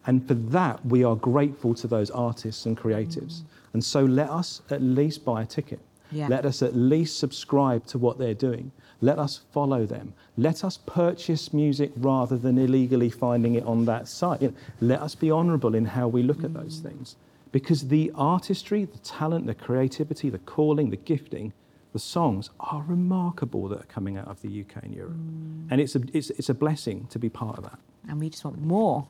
And 0.05 0.27
for 0.27 0.35
that, 0.35 0.85
we 0.85 1.03
are 1.03 1.15
grateful 1.15 1.73
to 1.75 1.87
those 1.87 2.11
artists 2.11 2.67
and 2.67 2.77
creatives. 2.77 3.41
Mm. 3.41 3.43
And 3.73 3.83
so 3.83 4.05
let 4.05 4.29
us 4.29 4.61
at 4.69 4.83
least 4.83 5.25
buy 5.25 5.41
a 5.41 5.45
ticket. 5.45 5.79
Yeah. 6.11 6.27
Let 6.27 6.45
us 6.45 6.61
at 6.61 6.75
least 6.75 7.17
subscribe 7.17 7.87
to 7.87 7.97
what 7.97 8.19
they're 8.19 8.35
doing. 8.35 8.71
Let 9.03 9.19
us 9.19 9.41
follow 9.51 9.85
them. 9.85 10.13
Let 10.37 10.63
us 10.63 10.77
purchase 10.77 11.51
music 11.51 11.91
rather 11.97 12.37
than 12.37 12.57
illegally 12.57 13.09
finding 13.09 13.55
it 13.55 13.65
on 13.65 13.83
that 13.83 14.07
site. 14.07 14.41
You 14.41 14.47
know, 14.47 14.53
let 14.79 15.01
us 15.01 15.13
be 15.13 15.29
honourable 15.29 15.75
in 15.75 15.83
how 15.83 16.07
we 16.07 16.23
look 16.23 16.41
at 16.45 16.53
those 16.53 16.79
things. 16.79 17.17
Because 17.51 17.89
the 17.89 18.13
artistry, 18.15 18.85
the 18.85 18.97
talent, 18.99 19.45
the 19.45 19.55
creativity, 19.55 20.29
the 20.29 20.37
calling, 20.39 20.89
the 20.89 20.95
gifting, 20.95 21.51
the 21.91 21.99
songs 21.99 22.49
are 22.61 22.81
remarkable 22.87 23.67
that 23.67 23.81
are 23.81 23.91
coming 23.95 24.15
out 24.17 24.29
of 24.29 24.41
the 24.41 24.61
UK 24.61 24.83
and 24.83 24.95
Europe. 24.95 25.11
Mm. 25.17 25.67
And 25.69 25.81
it's 25.81 25.97
a, 25.97 26.01
it's, 26.13 26.29
it's 26.29 26.47
a 26.47 26.53
blessing 26.53 27.05
to 27.07 27.19
be 27.19 27.27
part 27.27 27.57
of 27.57 27.65
that. 27.65 27.79
And 28.07 28.21
we 28.21 28.29
just 28.29 28.45
want 28.45 28.59
more. 28.61 29.05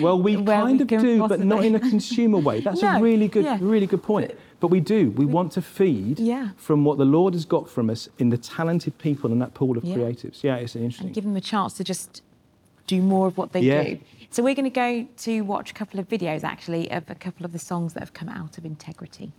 Well, 0.00 0.22
we 0.22 0.34
kind 0.44 0.78
we 0.78 0.82
of 0.96 1.02
do, 1.02 1.26
but 1.26 1.40
not 1.40 1.64
in 1.64 1.74
a 1.74 1.80
consumer 1.90 2.38
way. 2.38 2.60
That's 2.60 2.82
No, 2.82 2.98
a 2.98 3.00
really 3.00 3.26
good, 3.26 3.44
yeah. 3.44 3.58
really 3.60 3.88
good 3.88 4.02
point. 4.04 4.30
But 4.64 4.70
we 4.70 4.80
do. 4.80 5.10
We, 5.10 5.26
want 5.26 5.52
to 5.52 5.60
feed 5.60 6.18
Yeah. 6.18 6.48
from 6.56 6.86
what 6.86 6.96
the 6.96 7.04
Lord 7.04 7.34
has 7.34 7.44
got 7.44 7.68
from 7.68 7.90
us 7.90 8.08
in 8.18 8.30
the 8.30 8.38
talented 8.38 8.96
people 8.96 9.30
in 9.30 9.38
that 9.40 9.52
pool 9.52 9.76
of 9.76 9.84
Yeah. 9.84 9.96
creatives. 9.96 10.42
Yeah, 10.42 10.56
it's 10.56 10.74
interesting. 10.74 11.08
and 11.08 11.14
give 11.14 11.24
them 11.24 11.36
a 11.36 11.40
chance 11.42 11.74
to 11.74 11.84
just 11.84 12.22
do 12.86 13.02
more 13.02 13.26
of 13.26 13.36
what 13.36 13.52
they 13.52 13.60
Yeah. 13.60 13.82
do. 13.84 13.98
So 14.30 14.42
we're 14.42 14.54
going 14.54 14.64
to 14.64 14.70
go 14.70 15.06
to 15.18 15.42
watch 15.42 15.70
a 15.70 15.74
couple 15.74 16.00
of 16.00 16.08
videos 16.08 16.44
actually 16.44 16.90
of 16.90 17.10
a 17.10 17.14
couple 17.14 17.44
of 17.44 17.52
the 17.52 17.58
songs 17.58 17.92
that 17.92 18.00
have 18.00 18.14
come 18.14 18.30
out 18.30 18.56
of 18.56 18.64
Integrity. 18.64 19.32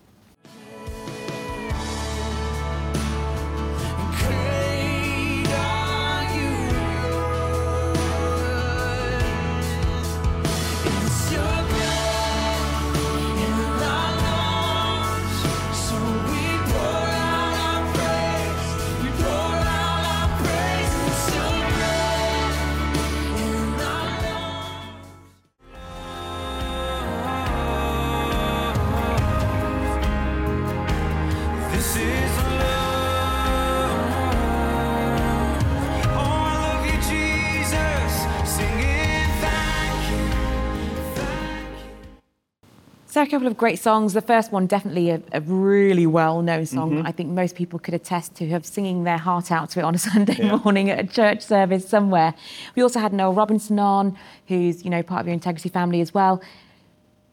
So 43.15 43.21
a 43.21 43.25
couple 43.25 43.47
of 43.47 43.55
great 43.55 43.79
songs. 43.79 44.11
The 44.11 44.19
first 44.21 44.51
one 44.51 44.67
definitely 44.67 45.09
a, 45.09 45.21
a 45.31 45.39
really 45.39 46.05
well-known 46.05 46.65
song. 46.65 46.91
Mm-hmm. 46.95 47.07
I 47.07 47.13
think 47.13 47.29
most 47.29 47.55
people 47.55 47.79
could 47.79 47.93
attest 47.93 48.35
to 48.35 48.49
have 48.49 48.65
singing 48.65 49.05
their 49.05 49.17
heart 49.17 49.53
out 49.53 49.69
to 49.69 49.79
it 49.79 49.83
on 49.83 49.95
a 49.95 49.97
Sunday 50.09 50.35
Yeah. 50.39 50.57
morning 50.57 50.89
at 50.89 50.99
a 50.99 51.07
church 51.07 51.41
service 51.41 51.87
somewhere. 51.87 52.33
We 52.75 52.81
also 52.83 52.99
had 52.99 53.13
Noel 53.13 53.31
Robinson 53.33 53.79
on, 53.79 54.17
who's 54.49 54.83
you 54.83 54.89
know 54.89 55.01
part 55.01 55.21
of 55.21 55.27
your 55.27 55.33
Integrity 55.33 55.69
family 55.69 56.01
as 56.01 56.13
well. 56.13 56.41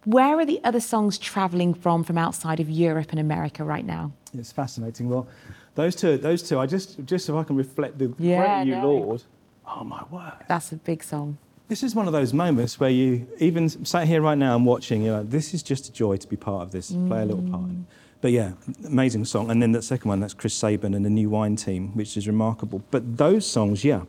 Where 0.05 0.39
are 0.39 0.47
the 0.47 0.61
other 0.63 0.79
songs 0.79 1.19
travelling 1.19 1.75
from 1.75 2.05
from 2.05 2.17
outside 2.17 2.61
of 2.61 2.71
Europe 2.71 3.09
and 3.11 3.19
America 3.19 3.65
right 3.65 3.85
now? 3.85 4.13
It's 4.37 4.53
fascinating. 4.53 5.09
Well, 5.09 5.27
those 5.75 5.95
two, 5.95 6.17
those 6.19 6.43
two, 6.43 6.59
I 6.59 6.67
just, 6.67 7.05
just 7.05 7.27
so 7.27 7.39
I 7.39 7.45
can 7.45 7.57
reflect 7.57 7.99
the 7.99 8.15
Yeah, 8.19 8.39
great 8.39 8.49
are 8.49 8.65
you, 8.65 8.75
no. 8.77 8.91
Lord. 8.93 9.23
Oh, 9.67 9.85
my 9.85 10.03
word. 10.11 10.33
That's 10.49 10.73
a 10.73 10.77
big 10.77 11.03
song. 11.03 11.39
This 11.69 11.83
is 11.83 11.95
one 11.95 12.07
of 12.07 12.13
those 12.13 12.33
moments 12.35 12.79
where 12.81 12.91
you, 12.91 13.27
even 13.39 13.69
sat 13.85 14.07
here 14.07 14.21
right 14.21 14.37
now 14.37 14.57
and 14.57 14.67
watching, 14.67 15.03
you're 15.03 15.19
like, 15.19 15.31
this 15.31 15.55
is 15.55 15.63
just 15.63 15.89
a 15.89 15.93
joy 15.93 16.17
to 16.17 16.27
be 16.29 16.37
part 16.37 16.63
of 16.63 16.71
this, 16.73 16.91
play 16.93 17.23
a 17.23 17.25
little 17.25 17.43
part. 17.51 17.65
in 17.71 17.87
it. 17.89 17.95
But 18.21 18.33
yeah, 18.33 18.53
amazing 18.87 19.25
song. 19.25 19.51
And 19.51 19.61
then 19.63 19.73
the 19.73 19.83
second 19.83 20.09
one, 20.09 20.21
that's 20.21 20.35
Chris 20.35 20.55
Sabin 20.55 20.95
and 20.95 21.05
the 21.05 21.11
New 21.11 21.29
Wine 21.31 21.57
Team, 21.57 21.95
which 21.97 22.17
is 22.17 22.27
remarkable. 22.27 22.83
But 22.91 23.17
those 23.17 23.47
songs, 23.47 23.85
yeah, 23.85 24.03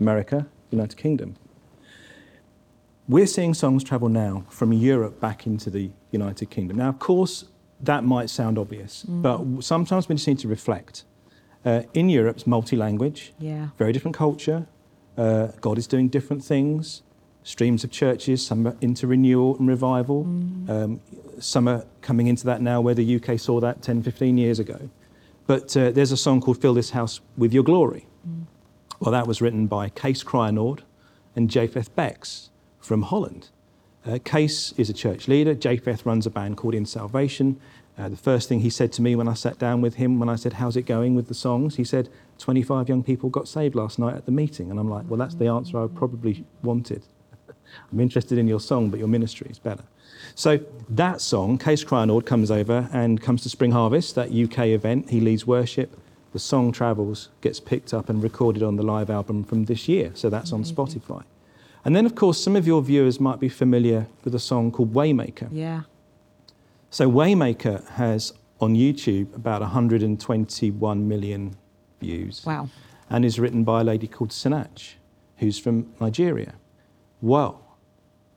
America, 0.00 0.46
United 0.70 0.96
Kingdom. 0.96 1.34
We're 3.08 3.26
seeing 3.26 3.54
songs 3.54 3.82
travel 3.84 4.08
now 4.10 4.44
from 4.50 4.72
Europe 4.72 5.18
back 5.18 5.46
into 5.46 5.70
the 5.70 5.90
United 6.10 6.50
Kingdom. 6.50 6.76
Now, 6.76 6.90
of 6.90 6.98
course, 6.98 7.46
that 7.80 8.04
might 8.04 8.30
sound 8.30 8.58
obvious, 8.58 9.04
but 9.08 9.40
sometimes 9.60 10.08
we 10.08 10.14
just 10.16 10.26
need 10.26 10.38
to 10.40 10.48
reflect. 10.48 11.04
Uh, 11.64 11.82
in 11.94 12.08
Europe, 12.08 12.36
it's 12.36 12.46
multi 12.46 12.76
language, 12.76 13.32
Yeah. 13.38 13.68
very 13.78 13.92
different 13.92 14.16
culture. 14.16 14.66
Uh, 15.16 15.48
God 15.60 15.78
is 15.78 15.86
doing 15.86 16.08
different 16.08 16.44
things. 16.44 17.02
Streams 17.42 17.82
of 17.84 17.90
churches, 17.90 18.44
some 18.44 18.66
are 18.66 18.76
into 18.80 19.06
renewal 19.06 19.56
and 19.58 19.66
revival. 19.68 20.22
Um, 20.68 21.00
some 21.38 21.66
are 21.68 21.84
coming 22.02 22.26
into 22.26 22.44
that 22.46 22.60
now 22.60 22.80
where 22.80 22.94
the 22.94 23.04
UK 23.16 23.38
saw 23.38 23.60
that 23.60 23.80
10, 23.82 24.02
15 24.02 24.36
years 24.38 24.58
ago. 24.58 24.90
But 25.46 25.74
uh, 25.76 25.90
there's 25.90 26.12
a 26.12 26.16
song 26.16 26.40
called 26.40 26.60
Fill 26.60 26.74
This 26.74 26.90
House 26.90 27.20
with 27.36 27.52
Your 27.54 27.62
Glory. 27.64 28.06
Well, 29.00 29.12
that 29.12 29.26
was 29.26 29.40
written 29.40 29.66
by 29.66 29.88
Kees 29.88 30.22
Kraayenoord 30.24 30.80
and 31.36 31.48
Japheth 31.48 31.94
Becks 31.96 32.50
from 32.80 33.02
Holland. 33.02 33.48
Uh, 34.06 34.18
Kees 34.24 34.74
is 34.76 34.88
a 34.88 34.92
church 34.92 35.28
leader. 35.28 35.54
Japheth 35.54 36.06
runs 36.06 36.26
a 36.26 36.30
band 36.30 36.56
called 36.56 36.74
In 36.74 36.86
Salvation. 36.86 37.60
Uh, 37.98 38.08
the 38.08 38.16
first 38.16 38.48
thing 38.48 38.60
he 38.60 38.70
said 38.70 38.92
to 38.92 39.02
me 39.02 39.16
when 39.16 39.26
I 39.26 39.34
sat 39.34 39.58
down 39.58 39.80
with 39.80 39.94
him, 39.94 40.20
when 40.20 40.28
I 40.28 40.36
said, 40.36 40.54
How's 40.54 40.76
it 40.76 40.82
going 40.82 41.14
with 41.16 41.26
the 41.26 41.34
songs? 41.34 41.76
He 41.76 41.84
said, 41.84 42.08
25 42.38 42.88
young 42.88 43.02
people 43.02 43.28
got 43.28 43.48
saved 43.48 43.74
last 43.74 43.98
night 43.98 44.14
at 44.14 44.24
the 44.24 44.32
meeting. 44.32 44.70
And 44.70 44.78
I'm 44.78 44.88
like, 44.88 45.04
Well, 45.08 45.18
that's 45.18 45.34
the 45.34 45.48
answer 45.48 45.82
I 45.82 45.88
probably 45.88 46.44
wanted. 46.62 47.02
I'm 47.92 48.00
interested 48.00 48.38
in 48.38 48.46
your 48.46 48.60
song, 48.60 48.88
but 48.88 48.98
your 48.98 49.08
ministry 49.08 49.48
is 49.50 49.58
better. 49.58 49.84
So 50.34 50.60
that 50.88 51.20
song, 51.20 51.58
Kees 51.58 51.84
Kraayenoord 51.84 52.24
comes 52.24 52.50
over 52.50 52.88
and 52.92 53.20
comes 53.20 53.42
to 53.42 53.48
Spring 53.48 53.72
Harvest, 53.72 54.14
that 54.14 54.30
UK 54.30 54.68
event. 54.68 55.10
He 55.10 55.20
leads 55.20 55.46
worship. 55.46 55.98
The 56.32 56.38
song 56.38 56.72
travels, 56.72 57.30
gets 57.40 57.58
picked 57.58 57.92
up 57.92 58.08
and 58.08 58.22
recorded 58.22 58.62
on 58.62 58.76
the 58.76 58.82
live 58.82 59.10
album 59.10 59.44
from 59.44 59.64
this 59.64 59.88
year. 59.88 60.12
So 60.14 60.30
that's 60.30 60.52
on 60.52 60.62
Spotify. 60.62 61.24
And 61.88 61.96
then, 61.96 62.04
of 62.04 62.14
course, 62.14 62.38
some 62.38 62.54
of 62.54 62.66
your 62.66 62.82
viewers 62.82 63.18
might 63.18 63.40
be 63.40 63.48
familiar 63.48 64.08
with 64.22 64.34
a 64.34 64.38
song 64.38 64.70
called 64.70 64.92
Waymaker. 64.92 65.48
Yeah. 65.50 65.84
So 66.90 67.10
Waymaker 67.10 67.88
has 67.92 68.34
on 68.60 68.74
YouTube 68.74 69.34
about 69.34 69.62
121 69.62 71.08
million 71.08 71.56
views 71.98 72.44
Wow. 72.44 72.68
and 73.08 73.24
is 73.24 73.38
written 73.38 73.64
by 73.64 73.80
a 73.80 73.84
lady 73.84 74.06
called 74.06 74.32
Sinach, 74.32 74.96
who's 75.38 75.58
from 75.58 75.90
Nigeria. 75.98 76.56
Well, 77.22 77.64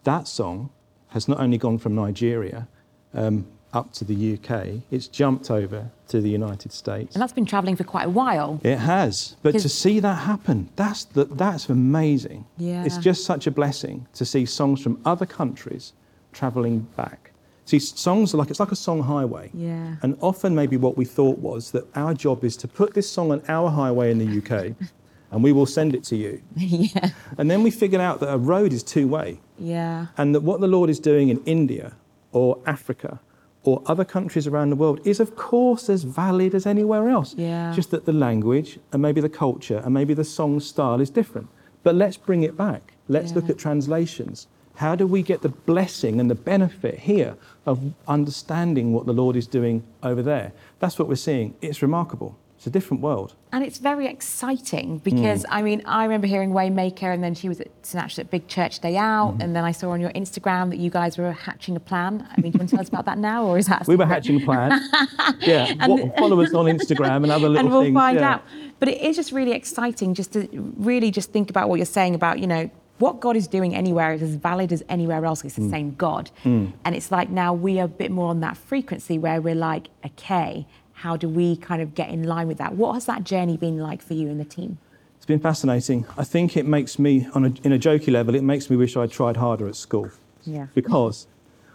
that 0.05 0.29
song 0.29 0.69
has 1.09 1.27
not 1.27 1.41
only 1.41 1.57
gone 1.57 1.77
from 1.77 1.93
Nigeria 1.93 2.69
um, 3.13 3.47
up 3.73 3.91
to 3.93 4.05
the 4.05 4.33
UK, 4.37 4.81
it's 4.91 5.07
jumped 5.07 5.49
over 5.49 5.89
to 6.09 6.21
the 6.21 6.29
United 6.29 6.71
States. 6.71 7.15
And 7.15 7.21
that's 7.21 7.33
been 7.33 7.45
travelling 7.45 7.75
for 7.75 7.83
quite 7.83 8.05
a 8.07 8.09
while. 8.09 8.59
It 8.63 8.77
has, 8.77 9.35
but 9.41 9.53
to 9.59 9.69
see 9.69 9.99
that 9.99 10.15
happen, 10.15 10.69
that's, 10.75 11.05
the, 11.05 11.25
that's 11.25 11.69
amazing. 11.69 12.45
Yeah. 12.57 12.83
It's 12.83 12.97
just 12.97 13.25
such 13.25 13.47
a 13.47 13.51
blessing 13.51 14.07
to 14.13 14.25
see 14.25 14.45
songs 14.45 14.81
from 14.81 14.99
other 15.05 15.25
countries 15.25 15.93
travelling 16.33 16.79
back. 16.97 17.31
See, 17.65 17.79
songs 17.79 18.33
are 18.33 18.37
like, 18.37 18.49
it's 18.49 18.59
like 18.59 18.71
a 18.71 18.75
song 18.75 19.01
highway. 19.01 19.49
Yeah. 19.53 19.95
And 20.01 20.17
often, 20.19 20.53
maybe 20.53 20.75
what 20.77 20.97
we 20.97 21.05
thought 21.05 21.37
was 21.37 21.71
that 21.71 21.85
our 21.95 22.13
job 22.13 22.43
is 22.43 22.57
to 22.57 22.67
put 22.67 22.93
this 22.93 23.09
song 23.09 23.31
on 23.31 23.41
our 23.47 23.69
highway 23.69 24.11
in 24.11 24.17
the 24.17 24.37
UK 24.39 24.75
and 25.31 25.43
we 25.43 25.53
will 25.53 25.65
send 25.65 25.95
it 25.95 26.03
to 26.05 26.17
you. 26.17 26.41
yeah. 26.57 27.11
And 27.37 27.49
then 27.49 27.63
we 27.63 27.71
figured 27.71 28.01
out 28.01 28.19
that 28.19 28.33
a 28.33 28.37
road 28.37 28.73
is 28.73 28.83
two 28.83 29.07
way 29.07 29.39
Yeah. 29.57 30.07
and 30.17 30.35
that 30.35 30.41
what 30.41 30.59
the 30.59 30.67
Lord 30.67 30.89
is 30.89 30.99
doing 30.99 31.29
in 31.29 31.41
India 31.45 31.93
or 32.33 32.59
Africa 32.65 33.19
or 33.63 33.81
other 33.85 34.03
countries 34.03 34.47
around 34.47 34.69
the 34.69 34.75
world 34.75 34.99
is, 35.05 35.19
of 35.19 35.35
course, 35.35 35.89
as 35.89 36.03
valid 36.03 36.55
as 36.55 36.65
anywhere 36.65 37.09
else. 37.09 37.35
Yeah. 37.37 37.71
Just 37.75 37.91
that 37.91 38.05
the 38.05 38.13
language 38.13 38.79
and 38.91 39.01
maybe 39.01 39.21
the 39.21 39.29
culture 39.29 39.81
and 39.83 39.93
maybe 39.93 40.13
the 40.13 40.23
song 40.23 40.59
style 40.59 40.99
is 40.99 41.09
different. 41.09 41.47
But 41.83 41.95
let's 41.95 42.17
bring 42.17 42.43
it 42.43 42.57
back. 42.57 42.93
Let's 43.07 43.33
look 43.33 43.49
at 43.49 43.57
translations. 43.57 44.47
How 44.75 44.95
do 44.95 45.05
we 45.05 45.21
get 45.21 45.41
the 45.41 45.49
blessing 45.49 46.19
and 46.19 46.29
the 46.29 46.35
benefit 46.35 46.99
here 46.99 47.35
of 47.65 47.93
understanding 48.07 48.93
what 48.93 49.05
the 49.05 49.13
Lord 49.13 49.35
is 49.35 49.45
doing 49.45 49.83
over 50.01 50.21
there? 50.21 50.53
That's 50.79 50.97
what 50.97 51.07
we're 51.07 51.15
seeing. 51.15 51.55
It's 51.61 51.81
remarkable. 51.81 52.37
It's 52.61 52.67
a 52.67 52.69
different 52.69 53.01
world. 53.01 53.33
And 53.51 53.63
it's 53.63 53.79
very 53.79 54.05
exciting 54.05 54.99
because 54.99 55.41
hmm. 55.45 55.51
I 55.51 55.63
mean, 55.63 55.81
I 55.85 56.03
remember 56.03 56.27
hearing 56.27 56.51
Waymaker, 56.51 57.11
and 57.11 57.23
then 57.23 57.33
she 57.33 57.49
was 57.49 57.59
at 57.59 57.81
Sinach 57.81 58.19
at 58.19 58.29
Big 58.29 58.47
Church 58.47 58.77
Day 58.77 58.97
Out, 58.97 59.31
mm-hmm. 59.31 59.41
and 59.41 59.55
then 59.55 59.63
I 59.63 59.71
saw 59.71 59.89
on 59.89 59.99
your 59.99 60.11
Instagram 60.11 60.69
that 60.69 60.77
you 60.77 60.91
guys 60.91 61.17
were 61.17 61.31
hatching 61.31 61.75
a 61.75 61.79
plan. 61.79 62.27
I 62.29 62.39
mean, 62.39 62.51
do 62.51 62.57
you 62.57 62.59
want 62.59 62.69
to 62.69 62.75
tell 62.75 62.81
us 62.81 62.87
about 62.89 63.05
that 63.05 63.17
now, 63.17 63.45
or 63.47 63.57
is 63.57 63.65
that? 63.65 63.87
We 63.87 63.95
were 63.95 64.05
hatching 64.05 64.43
a 64.43 64.45
plan. 64.45 64.79
yeah, 65.39 65.73
wa- 65.87 66.11
follow 66.19 66.39
us 66.39 66.53
on 66.53 66.65
Instagram 66.65 67.23
and 67.23 67.31
other 67.31 67.49
little 67.49 67.57
and 67.65 67.71
we'll 67.71 67.81
things. 67.81 67.95
find 67.95 68.19
yeah. 68.19 68.33
out. 68.33 68.43
But 68.77 68.89
it 68.89 69.01
is 69.01 69.15
just 69.15 69.31
really 69.31 69.53
exciting 69.53 70.13
just 70.13 70.33
to 70.33 70.47
really 70.77 71.09
just 71.09 71.31
think 71.31 71.49
about 71.49 71.67
what 71.67 71.77
you're 71.77 71.85
saying 71.87 72.13
about, 72.13 72.37
you 72.37 72.45
know, 72.45 72.69
what 72.99 73.19
God 73.19 73.35
is 73.35 73.47
doing 73.47 73.73
anywhere 73.73 74.13
is 74.13 74.21
as 74.21 74.35
valid 74.35 74.71
as 74.71 74.83
anywhere 74.87 75.25
else. 75.25 75.43
It's 75.43 75.55
the 75.55 75.63
Mm. 75.63 75.71
same 75.71 75.95
God. 75.95 76.29
Hmm. 76.43 76.67
And 76.85 76.95
it's 76.95 77.11
like 77.11 77.31
now 77.31 77.51
we 77.55 77.79
are 77.79 77.85
a 77.85 77.87
bit 77.87 78.11
more 78.11 78.29
on 78.29 78.41
that 78.41 78.55
frequency 78.55 79.17
where 79.17 79.41
we're 79.41 79.55
like, 79.55 79.87
okay, 80.05 80.67
how 81.01 81.17
do 81.17 81.27
we 81.27 81.55
kind 81.55 81.81
of 81.81 81.95
get 81.95 82.09
in 82.09 82.23
line 82.23 82.47
with 82.47 82.59
that? 82.59 82.75
What 82.75 82.93
has 82.93 83.05
that 83.05 83.23
journey 83.23 83.57
been 83.57 83.79
like 83.79 84.01
for 84.01 84.13
you 84.13 84.27
and 84.29 84.39
the 84.39 84.45
team? 84.45 84.77
It's 85.17 85.25
been 85.25 85.39
fascinating. 85.39 86.05
I 86.17 86.23
think 86.23 86.55
it 86.55 86.65
makes 86.65 86.99
me, 86.99 87.27
on 87.33 87.45
a, 87.45 87.53
in 87.63 87.71
a 87.73 87.79
jokey 87.79 88.11
level, 88.11 88.35
it 88.35 88.43
makes 88.43 88.69
me 88.69 88.75
wish 88.75 88.95
I'd 88.95 89.11
tried 89.11 89.37
harder 89.37 89.67
at 89.67 89.75
school. 89.75 90.11
Yeah. 90.43 90.67
Because 90.75 91.27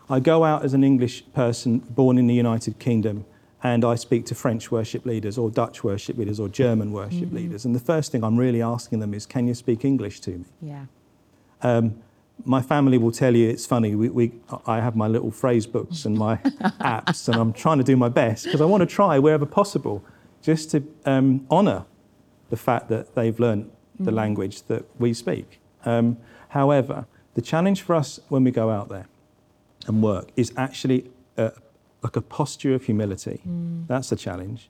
I 0.09 0.21
go 0.21 0.45
out 0.45 0.65
as 0.65 0.75
an 0.75 0.85
English 0.85 1.25
person 1.33 1.79
born 1.79 2.19
in 2.19 2.29
the 2.29 2.35
United 2.35 2.79
Kingdom 2.79 3.25
and 3.62 3.85
I 3.85 3.97
speak 3.97 4.27
to 4.27 4.35
French 4.35 4.71
worship 4.71 5.05
leaders 5.05 5.39
or 5.39 5.51
Dutch 5.51 5.83
worship 5.83 6.17
leaders 6.17 6.39
or 6.39 6.49
German 6.49 6.93
worship 6.93 7.27
mm-hmm. 7.27 7.37
leaders. 7.37 7.65
And 7.65 7.75
the 7.75 7.81
first 7.81 8.12
thing 8.12 8.23
I'm 8.23 8.37
really 8.37 8.62
asking 8.62 9.01
them 9.01 9.12
is, 9.12 9.27
can 9.27 9.49
you 9.49 9.55
speak 9.55 9.85
English 9.85 10.21
to 10.21 10.31
me? 10.31 10.45
Yeah. 10.62 10.85
Um, 11.62 12.03
my 12.44 12.62
family 12.62 12.99
will 12.99 13.12
tell 13.12 13.35
you 13.35 13.49
it's 13.49 13.66
funny. 13.66 13.94
We, 13.94 14.09
we, 14.11 14.33
I 14.66 14.81
have 14.81 14.94
my 14.94 15.09
little 15.09 15.31
phrase 15.31 15.66
books 15.66 16.05
and 16.05 16.16
my 16.16 16.37
apps, 16.81 17.29
and 17.29 17.37
I'm 17.37 17.53
trying 17.53 17.79
to 17.79 17.85
do 17.85 17.96
my 17.96 18.09
best 18.09 18.44
because 18.44 18.61
I 18.61 18.64
want 18.66 18.83
to 18.83 18.87
try 18.87 19.18
wherever 19.18 19.46
possible 19.46 20.05
just 20.42 20.70
to 20.72 20.85
um, 21.07 21.46
honour 21.51 21.85
the 22.51 22.57
fact 22.57 22.88
that 22.88 23.14
they've 23.14 23.38
learned 23.40 23.70
the 23.99 24.12
language 24.12 24.62
that 24.64 24.85
we 24.99 25.14
speak. 25.14 25.59
Um, 25.85 26.18
however, 26.51 27.07
the 27.35 27.40
challenge 27.42 27.81
for 27.83 27.94
us 27.96 28.20
when 28.29 28.44
we 28.44 28.51
go 28.51 28.70
out 28.70 28.88
there 28.90 29.07
and 29.87 30.03
work 30.03 30.29
is 30.37 30.53
actually 30.57 31.11
uh, 31.38 31.51
like 32.03 32.14
a 32.16 32.20
posture 32.20 32.75
of 32.75 32.85
humility. 32.85 33.40
That's 33.88 34.11
the 34.11 34.16
challenge. 34.16 34.68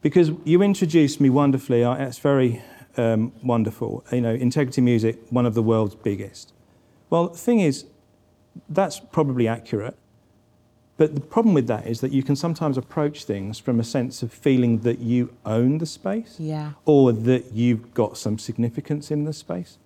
Because 0.00 0.30
you 0.44 0.62
introduced 0.62 1.20
me 1.20 1.30
wonderfully, 1.30 1.84
I- 1.84 2.04
it's 2.04 2.18
very 2.18 2.62
um, 2.96 3.32
wonderful. 3.42 4.04
You 4.12 4.20
know, 4.20 4.34
Integrity 4.34 4.80
Music, 4.80 5.18
one 5.30 5.46
of 5.46 5.54
the 5.54 5.62
world's 5.62 5.94
biggest. 5.94 6.52
Well, 7.10 7.28
the 7.28 7.38
thing 7.38 7.60
is, 7.60 7.84
that's 8.68 9.00
probably 9.00 9.48
accurate. 9.48 9.96
But 10.98 11.14
the 11.14 11.20
problem 11.20 11.54
with 11.54 11.66
that 11.68 11.86
is 11.86 12.00
that 12.02 12.12
you 12.12 12.22
can 12.22 12.36
sometimes 12.36 12.76
approach 12.76 13.24
things 13.24 13.58
from 13.58 13.80
a 13.80 13.84
sense 13.84 14.22
of 14.22 14.32
feeling 14.32 14.78
that 14.80 14.98
you 14.98 15.34
own 15.44 15.78
the 15.78 15.86
space 15.86 16.36
Yeah. 16.38 16.72
or 16.84 17.12
that 17.12 17.52
you've 17.52 17.92
got 17.94 18.18
some 18.18 18.38
significance 18.38 19.10
in 19.10 19.24
the 19.24 19.32
space. 19.32 19.78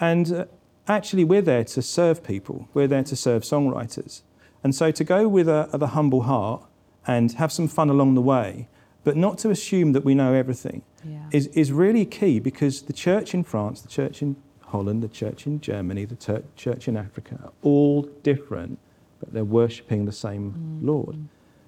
And 0.00 0.32
uh, 0.32 0.44
actually, 0.88 1.24
we're 1.24 1.42
there 1.42 1.64
to 1.64 1.82
serve 1.82 2.22
people, 2.24 2.68
we're 2.74 2.86
there 2.86 3.02
to 3.04 3.16
serve 3.16 3.42
songwriters. 3.42 4.22
And 4.64 4.74
so 4.74 4.90
to 4.92 5.04
go 5.04 5.26
with 5.28 5.48
a, 5.48 5.68
with 5.72 5.82
a 5.82 5.88
humble 5.88 6.22
heart 6.22 6.62
and 7.06 7.32
have 7.32 7.50
some 7.52 7.66
fun 7.66 7.90
along 7.90 8.14
the 8.14 8.22
way, 8.22 8.68
but 9.02 9.16
not 9.16 9.36
to 9.38 9.50
assume 9.50 9.92
that 9.92 10.04
we 10.04 10.14
know 10.14 10.32
everything, 10.32 10.82
Yeah. 11.04 11.18
is, 11.32 11.46
is 11.48 11.72
really 11.72 12.04
key 12.04 12.38
because 12.38 12.82
the 12.82 12.92
church 12.92 13.34
in 13.34 13.44
France, 13.44 13.80
the 13.80 13.88
church 13.88 14.22
in 14.22 14.36
Holland, 14.60 15.02
the 15.02 15.08
church 15.08 15.46
in 15.46 15.60
Germany, 15.60 16.04
the 16.04 16.16
tur- 16.16 16.44
church 16.56 16.88
in 16.88 16.96
Africa 16.96 17.38
are 17.44 17.52
all 17.62 18.02
different, 18.22 18.78
but 19.20 19.32
they're 19.32 19.44
worshipping 19.44 20.06
the 20.06 20.12
same 20.12 20.52
mm. 20.52 20.86
Lord. 20.86 21.16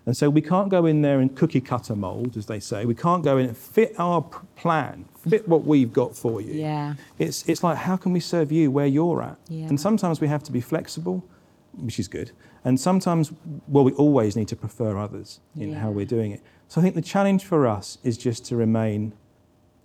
And 0.06 0.16
so 0.16 0.28
we 0.28 0.42
can't 0.42 0.68
go 0.68 0.84
in 0.84 1.00
there 1.00 1.20
in 1.20 1.30
cookie 1.30 1.60
cutter 1.60 1.96
mold, 1.96 2.36
as 2.36 2.46
they 2.46 2.60
say. 2.60 2.84
We 2.84 2.94
can't 2.94 3.24
go 3.24 3.38
in 3.38 3.46
and 3.46 3.56
fit 3.56 3.94
our 3.98 4.22
plan, 4.56 5.06
fit 5.26 5.48
what 5.52 5.64
we've 5.64 5.92
got 5.92 6.14
for 6.14 6.40
you. 6.40 6.52
Yeah. 6.52 6.94
It's, 7.18 7.48
it's 7.48 7.62
like, 7.62 7.78
how 7.78 7.96
can 7.96 8.12
we 8.12 8.20
serve 8.20 8.52
you 8.52 8.70
where 8.70 8.86
you're 8.86 9.22
at? 9.22 9.38
Yeah. 9.48 9.66
And 9.66 9.80
sometimes 9.80 10.20
we 10.20 10.28
have 10.28 10.42
to 10.44 10.52
be 10.52 10.60
flexible, 10.60 11.24
which 11.72 11.98
is 11.98 12.08
good. 12.08 12.32
And 12.64 12.78
sometimes, 12.78 13.32
well, 13.68 13.84
we 13.84 13.92
always 13.92 14.36
need 14.36 14.48
to 14.48 14.56
prefer 14.56 14.98
others 14.98 15.40
in 15.56 15.74
how 15.74 15.90
we're 15.90 16.06
doing 16.06 16.32
it. 16.32 16.42
So 16.68 16.80
I 16.80 16.84
think 16.84 16.94
the 16.94 17.02
challenge 17.02 17.44
for 17.44 17.66
us 17.66 17.98
is 18.02 18.16
just 18.16 18.44
to 18.46 18.56
remain 18.56 19.12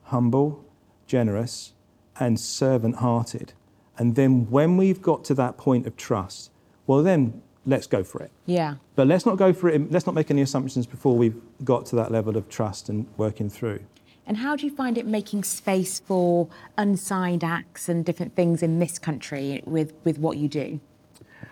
humble, 0.09 0.63
generous, 1.07 1.73
and 2.19 2.39
servant 2.39 2.97
hearted. 2.97 3.53
And 3.97 4.15
then 4.15 4.49
when 4.49 4.77
we've 4.77 5.01
got 5.01 5.23
to 5.25 5.33
that 5.35 5.57
point 5.57 5.85
of 5.87 5.95
trust, 5.97 6.51
well, 6.87 7.03
then 7.03 7.41
let's 7.65 7.87
go 7.87 8.03
for 8.03 8.21
it. 8.23 8.31
Yeah. 8.45 8.75
But 8.95 9.07
let's 9.07 9.25
not 9.25 9.37
go 9.37 9.53
for 9.53 9.69
it, 9.69 9.91
let's 9.91 10.05
not 10.05 10.15
make 10.15 10.31
any 10.31 10.41
assumptions 10.41 10.85
before 10.85 11.15
we've 11.15 11.39
got 11.63 11.85
to 11.87 11.95
that 11.97 12.11
level 12.11 12.37
of 12.37 12.49
trust 12.49 12.89
and 12.89 13.05
working 13.17 13.49
through. 13.49 13.81
And 14.25 14.37
how 14.37 14.55
do 14.55 14.65
you 14.65 14.75
find 14.75 14.97
it 14.97 15.05
making 15.05 15.43
space 15.43 15.99
for 15.99 16.47
unsigned 16.77 17.43
acts 17.43 17.89
and 17.89 18.05
different 18.05 18.35
things 18.35 18.61
in 18.61 18.79
this 18.79 18.99
country 18.99 19.61
with, 19.65 19.93
with 20.03 20.17
what 20.19 20.37
you 20.37 20.47
do? 20.47 20.79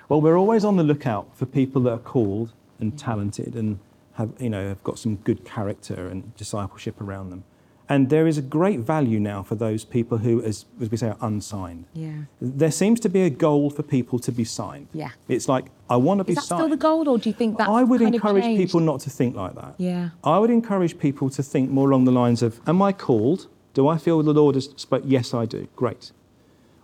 Well, 0.09 0.21
we're 0.21 0.37
always 0.37 0.63
on 0.63 0.77
the 0.77 0.83
lookout 0.83 1.35
for 1.35 1.45
people 1.45 1.81
that 1.83 1.91
are 1.91 1.99
called 1.99 2.53
and 2.79 2.97
talented 2.97 3.55
and 3.55 3.79
have, 4.13 4.31
you 4.39 4.49
know, 4.49 4.67
have 4.67 4.83
got 4.83 4.99
some 4.99 5.17
good 5.17 5.43
character 5.43 6.07
and 6.07 6.35
discipleship 6.35 7.01
around 7.01 7.29
them. 7.29 7.43
And 7.89 8.09
there 8.09 8.27
is 8.27 8.37
a 8.37 8.41
great 8.41 8.79
value 8.79 9.19
now 9.19 9.43
for 9.43 9.55
those 9.55 9.85
people 9.85 10.17
who, 10.17 10.41
as, 10.43 10.65
as 10.81 10.91
we 10.91 10.97
say, 10.97 11.09
are 11.09 11.17
unsigned. 11.21 11.85
Yeah. 11.93 12.23
There 12.41 12.71
seems 12.71 12.99
to 13.01 13.09
be 13.09 13.21
a 13.21 13.29
goal 13.29 13.69
for 13.69 13.83
people 13.83 14.19
to 14.19 14.31
be 14.31 14.43
signed. 14.43 14.87
Yeah. 14.93 15.11
It's 15.27 15.47
like, 15.47 15.67
I 15.89 15.95
want 15.95 16.19
to 16.19 16.23
be 16.25 16.33
signed. 16.33 16.43
Is 16.43 16.43
that 16.43 16.47
signed. 16.47 16.59
still 16.59 16.69
the 16.69 16.77
goal, 16.77 17.07
or 17.07 17.17
do 17.17 17.29
you 17.29 17.33
think 17.33 17.57
that's 17.57 17.69
I 17.69 17.83
would 17.83 18.01
encourage 18.01 18.43
people 18.43 18.81
not 18.81 18.99
to 19.01 19.09
think 19.09 19.35
like 19.35 19.55
that. 19.55 19.75
Yeah. 19.77 20.09
I 20.23 20.37
would 20.37 20.49
encourage 20.49 20.99
people 20.99 21.29
to 21.29 21.41
think 21.43 21.69
more 21.69 21.89
along 21.89 22.05
the 22.05 22.11
lines 22.11 22.41
of, 22.43 22.59
Am 22.67 22.81
I 22.81 22.91
called? 22.91 23.47
Do 23.73 23.87
I 23.87 23.97
feel 23.97 24.21
the 24.23 24.33
Lord 24.33 24.55
has 24.55 24.69
spoke? 24.75 25.03
Yes, 25.05 25.33
I 25.33 25.45
do. 25.45 25.67
Great. 25.75 26.11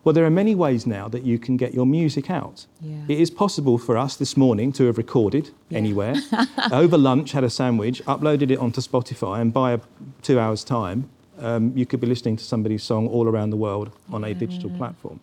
Well, 0.04 0.12
there 0.14 0.26
are 0.26 0.30
many 0.30 0.54
ways 0.54 0.86
now 0.86 1.08
that 1.10 1.24
you 1.24 1.40
can 1.40 1.56
get 1.56 1.74
your 1.74 1.86
music 1.86 2.30
out. 2.30 2.66
Yeah. 2.82 2.96
It 3.08 3.20
is 3.22 3.32
possible 3.32 3.78
for 3.78 3.98
us 3.98 4.18
this 4.18 4.36
morning 4.36 4.74
to 4.74 4.86
have 4.88 4.98
recorded 4.98 5.52
Yeah. 5.70 5.78
anywhere, 5.78 6.16
over 6.72 6.98
lunch, 6.98 7.32
had 7.32 7.44
a 7.46 7.50
sandwich, 7.50 8.04
uploaded 8.06 8.52
it 8.52 8.60
onto 8.60 8.82
Spotify, 8.82 9.40
and 9.40 9.54
by 9.54 9.72
a, 9.74 9.80
two 10.22 10.40
hours' 10.40 10.64
time, 10.66 11.10
um, 11.40 11.72
you 11.76 11.86
could 11.86 12.02
be 12.02 12.08
listening 12.08 12.36
to 12.38 12.44
somebody's 12.44 12.84
song 12.84 13.08
all 13.08 13.28
around 13.28 13.50
the 13.52 13.58
world 13.58 13.92
on 14.12 14.24
a 14.26 14.34
digital 14.34 14.70
platform. 14.72 15.20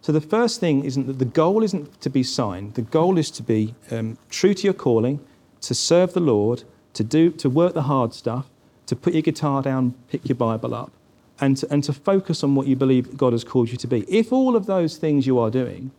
So 0.00 0.10
the 0.12 0.20
first 0.20 0.58
thing 0.60 0.84
isn't 0.84 1.06
that 1.06 1.18
the 1.18 1.24
goal 1.24 1.62
isn't 1.62 2.00
to 2.00 2.10
be 2.10 2.22
signed. 2.22 2.74
The 2.74 2.82
goal 2.82 3.18
is 3.18 3.30
to 3.32 3.42
be 3.42 3.74
um, 3.90 4.18
true 4.30 4.52
to 4.54 4.64
your 4.64 4.74
calling, 4.74 5.20
to 5.62 5.74
serve 5.74 6.12
the 6.12 6.20
Lord, 6.20 6.64
to 6.94 7.04
do 7.04 7.30
to 7.30 7.48
work 7.50 7.72
the 7.74 7.82
hard 7.82 8.12
stuff, 8.14 8.46
to 8.86 8.96
put 8.96 9.12
your 9.14 9.22
guitar 9.22 9.62
down, 9.62 9.94
pick 10.08 10.28
your 10.28 10.36
Bible 10.36 10.74
up, 10.74 10.92
and 11.40 11.56
to, 11.56 11.66
and 11.70 11.82
to 11.84 11.92
focus 11.92 12.44
on 12.44 12.54
what 12.54 12.66
you 12.66 12.76
believe 12.76 13.16
God 13.16 13.32
has 13.32 13.44
called 13.44 13.70
you 13.70 13.76
to 13.78 13.86
be. 13.86 14.04
If 14.08 14.32
all 14.32 14.56
of 14.56 14.66
those 14.66 14.96
things 14.96 15.26
you 15.26 15.38
are 15.38 15.50
doing, 15.50 15.90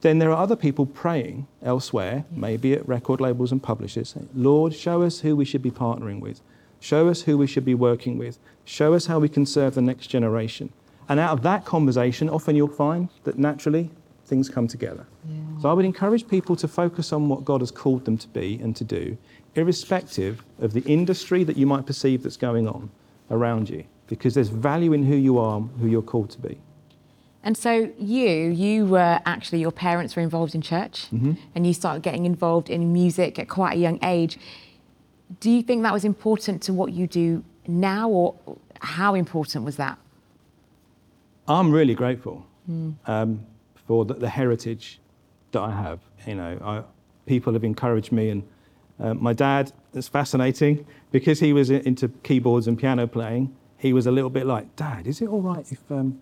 then 0.00 0.18
there 0.18 0.30
are 0.30 0.42
other 0.42 0.56
people 0.56 0.86
praying 0.86 1.46
elsewhere, 1.62 2.24
maybe 2.30 2.72
at 2.72 2.88
record 2.88 3.20
labels 3.20 3.50
and 3.50 3.62
publishers, 3.62 4.10
saying, 4.10 4.28
Lord, 4.34 4.74
show 4.74 5.02
us 5.02 5.20
who 5.20 5.34
we 5.34 5.44
should 5.44 5.62
be 5.62 5.72
partnering 5.72 6.20
with. 6.20 6.40
Show 6.80 7.08
us 7.08 7.22
who 7.22 7.36
we 7.36 7.48
should 7.48 7.64
be 7.64 7.74
working 7.74 8.18
with. 8.18 8.38
Show 8.64 8.94
us 8.94 9.06
how 9.06 9.18
we 9.18 9.28
can 9.28 9.44
serve 9.44 9.74
the 9.74 9.82
next 9.82 10.06
generation. 10.06 10.72
And 11.08 11.18
out 11.18 11.32
of 11.32 11.42
that 11.42 11.64
conversation, 11.64 12.28
often 12.30 12.54
you'll 12.54 12.68
find 12.68 13.08
that 13.24 13.38
naturally 13.38 13.90
things 14.26 14.48
come 14.48 14.68
together. 14.68 15.06
So 15.60 15.68
I 15.68 15.72
would 15.72 15.84
encourage 15.84 16.28
people 16.28 16.54
to 16.56 16.68
focus 16.68 17.12
on 17.12 17.28
what 17.28 17.44
God 17.44 17.62
has 17.62 17.72
called 17.72 18.04
them 18.04 18.18
to 18.18 18.28
be 18.28 18.60
and 18.62 18.76
to 18.76 18.84
do, 18.84 19.16
irrespective 19.54 20.44
of 20.60 20.72
the 20.72 20.82
industry 20.82 21.42
that 21.44 21.56
you 21.56 21.66
might 21.66 21.86
perceive 21.86 22.22
that's 22.22 22.36
going 22.36 22.68
on 22.68 22.90
around 23.30 23.68
you, 23.70 23.84
because 24.08 24.34
there's 24.34 24.48
value 24.48 24.92
in 24.92 25.04
who 25.04 25.14
you 25.16 25.38
are, 25.38 25.60
who 25.60 25.86
you're 25.86 26.02
called 26.02 26.30
to 26.30 26.38
be. 26.40 26.58
And 27.44 27.56
so 27.56 27.92
you, 27.98 28.28
you 28.28 28.86
were 28.86 29.20
actually 29.24 29.60
your 29.60 29.70
parents 29.70 30.16
were 30.16 30.22
involved 30.22 30.54
in 30.54 30.60
church, 30.60 31.06
Mm-hmm. 31.12 31.34
and 31.54 31.66
you 31.66 31.72
started 31.72 32.02
getting 32.02 32.26
involved 32.26 32.68
in 32.68 32.92
music 32.92 33.38
at 33.38 33.48
quite 33.48 33.76
a 33.76 33.80
young 33.80 33.98
age. 34.02 34.38
Do 35.40 35.50
you 35.50 35.62
think 35.62 35.82
that 35.82 35.92
was 35.92 36.04
important 36.04 36.62
to 36.64 36.72
what 36.72 36.92
you 36.92 37.06
do 37.06 37.44
now, 37.66 38.08
or 38.08 38.34
how 38.80 39.14
important 39.14 39.64
was 39.64 39.76
that? 39.76 39.98
I'm 41.46 41.70
really 41.70 41.94
grateful 41.94 42.44
um, 43.06 43.40
for 43.86 44.04
the, 44.04 44.14
the 44.14 44.28
heritage 44.28 45.00
that 45.52 45.60
I 45.60 45.70
have. 45.70 46.00
You 46.26 46.34
know, 46.34 46.58
I, 46.62 46.82
people 47.26 47.52
have 47.52 47.64
encouraged 47.64 48.10
me, 48.12 48.30
and 48.30 48.42
uh, 49.00 49.14
my 49.14 49.32
dad. 49.32 49.72
It's 49.94 50.08
fascinating 50.08 50.86
because 51.12 51.40
he 51.40 51.52
was 51.54 51.70
into 51.70 52.08
keyboards 52.22 52.68
and 52.68 52.78
piano 52.78 53.06
playing. 53.06 53.54
He 53.78 53.92
was 53.92 54.06
a 54.06 54.10
little 54.10 54.30
bit 54.30 54.46
like, 54.46 54.74
Dad, 54.76 55.06
is 55.06 55.20
it 55.22 55.28
all 55.28 55.40
right 55.40 55.64
if 55.70 55.80
um, 55.90 56.20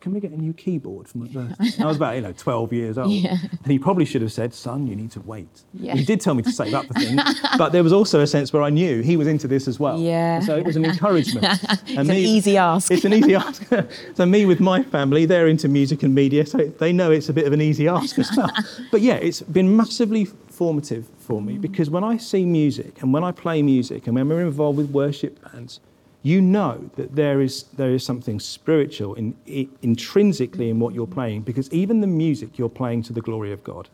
can 0.00 0.14
we 0.14 0.20
get 0.20 0.30
a 0.30 0.40
new 0.40 0.52
keyboard 0.52 1.08
for 1.08 1.18
my 1.18 1.26
birthday? 1.26 1.82
I 1.82 1.86
was 1.86 1.96
about, 1.96 2.14
you 2.14 2.22
know, 2.22 2.32
12 2.32 2.72
years 2.72 2.96
old. 2.98 3.12
And 3.12 3.66
he 3.66 3.78
probably 3.78 4.04
should 4.04 4.22
have 4.22 4.32
said, 4.32 4.54
son, 4.54 4.86
you 4.86 4.96
need 4.96 5.10
to 5.12 5.20
wait. 5.20 5.62
Yeah. 5.74 5.94
He 5.94 6.04
did 6.04 6.20
tell 6.20 6.34
me 6.34 6.42
to 6.42 6.52
save 6.52 6.72
up 6.72 6.86
for 6.86 6.94
things, 6.94 7.20
but 7.58 7.72
there 7.72 7.82
was 7.82 7.92
also 7.92 8.20
a 8.20 8.26
sense 8.26 8.52
where 8.52 8.62
I 8.62 8.70
knew 8.70 9.02
he 9.02 9.16
was 9.16 9.26
into 9.26 9.46
this 9.46 9.68
as 9.68 9.78
well. 9.78 9.98
Yeah. 9.98 10.40
So 10.40 10.56
it 10.56 10.64
was 10.64 10.76
an 10.76 10.84
encouragement. 10.84 11.46
It's 11.86 12.08
an 12.08 12.10
easy 12.10 12.56
ask. 12.56 12.90
It's 12.90 13.04
an 13.04 13.12
easy 13.12 13.34
ask. 13.34 13.62
so 14.14 14.26
me 14.26 14.46
with 14.46 14.60
my 14.60 14.82
family, 14.82 15.26
they're 15.26 15.48
into 15.48 15.68
music 15.68 16.02
and 16.02 16.14
media, 16.14 16.46
so 16.46 16.58
they 16.58 16.92
know 16.92 17.10
it's 17.10 17.28
a 17.28 17.32
bit 17.32 17.46
of 17.46 17.52
an 17.52 17.60
easy 17.60 17.88
ask 17.88 18.18
as 18.18 18.30
well. 18.36 18.50
but 18.90 19.00
yeah, 19.00 19.14
it's 19.14 19.42
been 19.42 19.76
massively 19.76 20.24
formative 20.24 21.06
for 21.18 21.42
me 21.42 21.58
because 21.58 21.90
when 21.90 22.04
I 22.04 22.16
see 22.16 22.44
music 22.44 23.02
and 23.02 23.12
when 23.12 23.24
I 23.24 23.32
play 23.32 23.62
music 23.62 24.06
and 24.06 24.14
when 24.14 24.28
we're 24.28 24.42
involved 24.42 24.78
with 24.78 24.90
worship 24.90 25.40
bands, 25.52 25.80
you 26.24 26.40
know 26.40 26.90
that 26.96 27.14
there 27.14 27.40
is, 27.42 27.64
there 27.76 27.90
is 27.90 28.02
something 28.04 28.40
spiritual 28.40 29.14
in, 29.14 29.36
i 29.46 29.68
intrinsically 29.82 30.70
in 30.70 30.80
what 30.80 30.94
you're 30.94 31.06
playing 31.06 31.42
because 31.42 31.70
even 31.70 32.00
the 32.00 32.06
music 32.06 32.58
you're 32.58 32.76
playing 32.82 33.02
to 33.02 33.12
the 33.12 33.20
glory 33.20 33.52
of 33.52 33.62
God. 33.62 33.88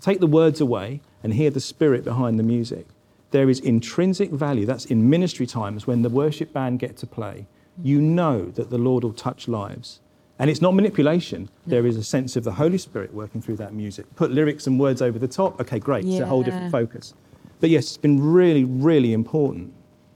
Take 0.00 0.18
the 0.18 0.26
words 0.26 0.60
away 0.60 1.00
and 1.22 1.32
hear 1.34 1.50
the 1.50 1.60
spirit 1.60 2.02
behind 2.04 2.38
the 2.38 2.42
music. 2.42 2.86
There 3.30 3.48
is 3.48 3.60
intrinsic 3.60 4.30
value. 4.30 4.66
That's 4.66 4.86
in 4.86 5.08
ministry 5.08 5.46
times 5.46 5.86
when 5.86 6.02
the 6.02 6.08
worship 6.08 6.52
band 6.52 6.80
get 6.80 6.96
to 6.98 7.06
play. 7.06 7.46
Mm. 7.80 7.86
You 7.86 8.00
know 8.00 8.44
that 8.50 8.70
the 8.70 8.78
Lord 8.78 9.04
will 9.04 9.12
touch 9.12 9.48
lives. 9.48 10.00
And 10.38 10.50
it's 10.50 10.60
not 10.60 10.74
manipulation. 10.74 11.48
There 11.66 11.86
is 11.86 11.96
a 11.96 12.02
sense 12.02 12.34
of 12.34 12.42
the 12.42 12.52
Holy 12.52 12.78
Spirit 12.78 13.14
working 13.14 13.40
through 13.40 13.58
that 13.58 13.72
music. 13.72 14.06
Put 14.16 14.32
lyrics 14.32 14.66
and 14.66 14.80
words 14.80 15.00
over 15.00 15.18
the 15.18 15.28
top. 15.28 15.60
Okay, 15.60 15.78
great. 15.78 16.04
It's 16.04 16.18
a 16.18 16.26
whole 16.26 16.42
different 16.42 16.72
focus. 16.72 17.14
But 17.60 17.70
yes, 17.70 17.84
it's 17.84 17.96
been 17.96 18.20
really, 18.20 18.64
really 18.64 19.12
important. 19.12 19.72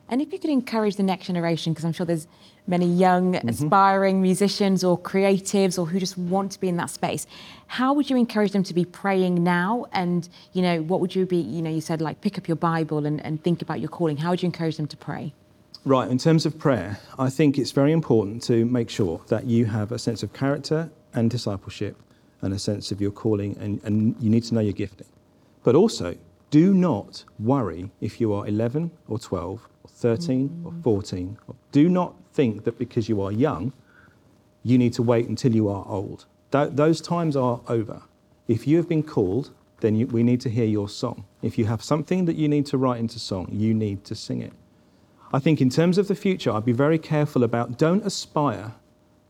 And 0.08 0.22
if 0.22 0.32
you 0.32 0.38
could 0.38 0.50
encourage 0.50 0.96
the 0.96 1.02
next 1.02 1.26
generation, 1.26 1.72
because 1.72 1.84
I'm 1.84 1.92
sure 1.92 2.06
there's 2.06 2.26
many 2.66 2.86
young, 2.86 3.34
Mm-hmm. 3.34 3.48
aspiring 3.48 4.22
musicians 4.22 4.82
or 4.84 4.98
creatives 4.98 5.78
or 5.78 5.86
who 5.86 5.98
just 5.98 6.16
want 6.16 6.52
to 6.52 6.60
be 6.60 6.68
in 6.68 6.76
that 6.76 6.90
space, 6.90 7.26
how 7.66 7.92
would 7.94 8.08
you 8.10 8.16
encourage 8.16 8.52
them 8.52 8.62
to 8.64 8.74
be 8.74 8.84
praying 8.84 9.42
now? 9.42 9.86
And, 9.92 10.28
you 10.52 10.62
know, 10.62 10.82
what 10.82 11.00
would 11.00 11.14
you 11.14 11.26
be, 11.26 11.38
you 11.38 11.62
know, 11.62 11.70
you 11.70 11.80
said 11.80 12.00
like 12.00 12.20
pick 12.20 12.38
up 12.38 12.46
your 12.48 12.56
Bible 12.56 13.06
and, 13.06 13.24
and 13.24 13.42
think 13.42 13.62
about 13.62 13.80
your 13.80 13.88
calling. 13.88 14.16
How 14.16 14.30
would 14.30 14.42
you 14.42 14.46
encourage 14.46 14.76
them 14.76 14.86
to 14.88 14.96
pray? 14.96 15.32
Right, 15.84 16.10
in 16.10 16.18
terms 16.18 16.46
of 16.46 16.58
prayer, 16.58 16.98
I 17.18 17.30
think 17.30 17.58
it's 17.58 17.70
very 17.70 17.92
important 17.92 18.42
to 18.44 18.64
make 18.64 18.90
sure 18.90 19.20
that 19.28 19.44
you 19.46 19.66
have 19.66 19.92
a 19.92 19.98
sense 19.98 20.24
of 20.24 20.32
character 20.32 20.90
and 21.14 21.30
discipleship 21.30 21.96
and 22.42 22.52
a 22.52 22.58
sense 22.58 22.90
of 22.90 23.00
your 23.00 23.12
calling, 23.12 23.56
and, 23.60 23.80
and 23.84 24.16
you 24.20 24.28
need 24.28 24.42
to 24.44 24.54
know 24.54 24.60
your 24.60 24.72
gifting. 24.72 25.06
But 25.62 25.76
also, 25.76 26.16
do 26.50 26.74
not 26.74 27.24
worry 27.38 27.90
if 28.00 28.20
you 28.20 28.32
are 28.32 28.46
11 28.48 28.90
or 29.08 29.18
12 29.18 29.68
or 29.75 29.75
13 29.96 30.62
or 30.64 30.72
14. 30.82 31.38
Do 31.72 31.88
not 31.88 32.14
think 32.32 32.64
that 32.64 32.78
because 32.78 33.08
you 33.08 33.22
are 33.22 33.32
young, 33.32 33.72
you 34.62 34.78
need 34.78 34.92
to 34.94 35.02
wait 35.02 35.28
until 35.28 35.54
you 35.54 35.68
are 35.68 35.84
old. 35.88 36.26
Tho- 36.50 36.68
those 36.68 37.00
times 37.00 37.36
are 37.36 37.60
over. 37.68 38.02
If 38.46 38.66
you 38.66 38.76
have 38.76 38.88
been 38.88 39.02
called, 39.02 39.50
then 39.80 39.94
you, 39.94 40.06
we 40.06 40.22
need 40.22 40.40
to 40.42 40.50
hear 40.50 40.64
your 40.64 40.88
song. 40.88 41.24
If 41.42 41.58
you 41.58 41.64
have 41.66 41.82
something 41.82 42.26
that 42.26 42.36
you 42.36 42.48
need 42.48 42.66
to 42.66 42.78
write 42.78 43.00
into 43.00 43.18
song, 43.18 43.48
you 43.50 43.74
need 43.74 44.04
to 44.04 44.14
sing 44.14 44.40
it. 44.40 44.52
I 45.32 45.38
think 45.38 45.60
in 45.60 45.70
terms 45.70 45.98
of 45.98 46.08
the 46.08 46.14
future, 46.14 46.52
I'd 46.52 46.64
be 46.64 46.72
very 46.72 46.98
careful 46.98 47.42
about 47.42 47.78
don't 47.78 48.04
aspire 48.04 48.74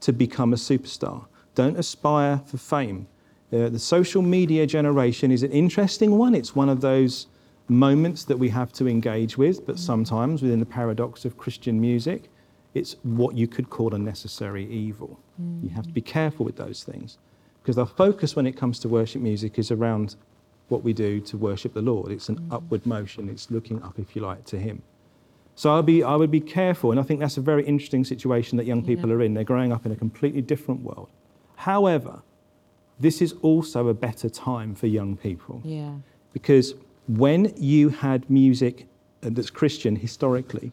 to 0.00 0.12
become 0.12 0.52
a 0.52 0.57
superstar. 0.57 1.26
Don't 1.55 1.79
aspire 1.79 2.42
for 2.44 2.59
fame. 2.59 3.07
Uh, 3.52 3.68
the 3.68 3.79
social 3.79 4.22
media 4.22 4.66
generation 4.66 5.31
is 5.31 5.42
an 5.42 5.52
interesting 5.52 6.18
one. 6.18 6.35
It's 6.35 6.55
one 6.55 6.68
of 6.68 6.81
those 6.81 7.29
moments 7.68 8.24
that 8.24 8.38
we 8.38 8.48
have 8.50 8.72
to 8.74 8.87
engage 8.88 9.37
with, 9.37 9.66
but 9.66 9.79
sometimes 9.79 10.42
within 10.42 10.61
the 10.61 10.66
paradox 10.66 11.24
of 11.24 11.37
Christian 11.37 11.81
music, 11.81 12.31
it's 12.74 12.96
what 13.02 13.35
you 13.37 13.46
could 13.48 13.70
call 13.70 13.94
a 13.94 13.98
necessary 13.98 14.66
evil. 14.70 15.18
You 15.62 15.70
have 15.70 15.87
to 15.87 15.92
be 15.92 16.00
careful 16.00 16.46
with 16.46 16.57
those 16.57 16.83
things 16.85 17.18
because 17.62 17.79
our 17.79 17.87
focus 17.87 18.37
when 18.37 18.46
it 18.46 18.52
comes 18.57 18.79
to 18.81 18.88
worship 18.88 19.20
music 19.20 19.59
is 19.59 19.70
around 19.70 20.16
what 20.68 20.83
we 20.83 20.92
do 20.92 21.20
to 21.20 21.37
worship 21.37 21.74
the 21.74 21.83
Lord. 21.83 22.11
It's 22.12 22.29
an 22.29 22.46
upward 22.50 22.87
motion, 22.87 23.29
it's 23.29 23.50
looking 23.50 23.83
up, 23.83 23.98
if 23.98 24.14
you 24.16 24.22
like, 24.22 24.44
to 24.46 24.59
Him. 24.59 24.83
So 25.55 25.72
I'll 25.74 25.83
be, 25.83 26.02
I 26.02 26.16
would 26.16 26.31
be 26.31 26.40
careful, 26.40 26.90
and 26.90 27.00
I 27.00 27.02
think 27.02 27.18
that's 27.20 27.37
a 27.38 27.40
very 27.40 27.64
interesting 27.64 28.05
situation 28.05 28.57
that 28.59 28.66
young 28.66 28.85
people 28.85 29.11
are 29.12 29.22
in. 29.22 29.35
They're 29.35 29.44
growing 29.44 29.72
up 29.72 29.87
in 29.87 29.92
a 29.92 29.96
completely 29.96 30.42
different 30.42 30.83
world. 30.83 31.09
However, 31.57 32.22
this 33.00 33.20
is 33.22 33.35
also 33.42 33.88
a 33.88 33.94
better 33.94 34.29
time 34.29 34.74
for 34.74 34.87
young 34.87 35.16
people 35.16 35.61
Yeah. 35.64 35.94
because 36.33 36.74
when 37.09 37.53
you 37.57 37.88
had 37.90 38.29
music 38.31 38.87
uh, 39.23 39.31
that's 39.33 39.51
Christian 39.51 39.97
historically, 39.97 40.73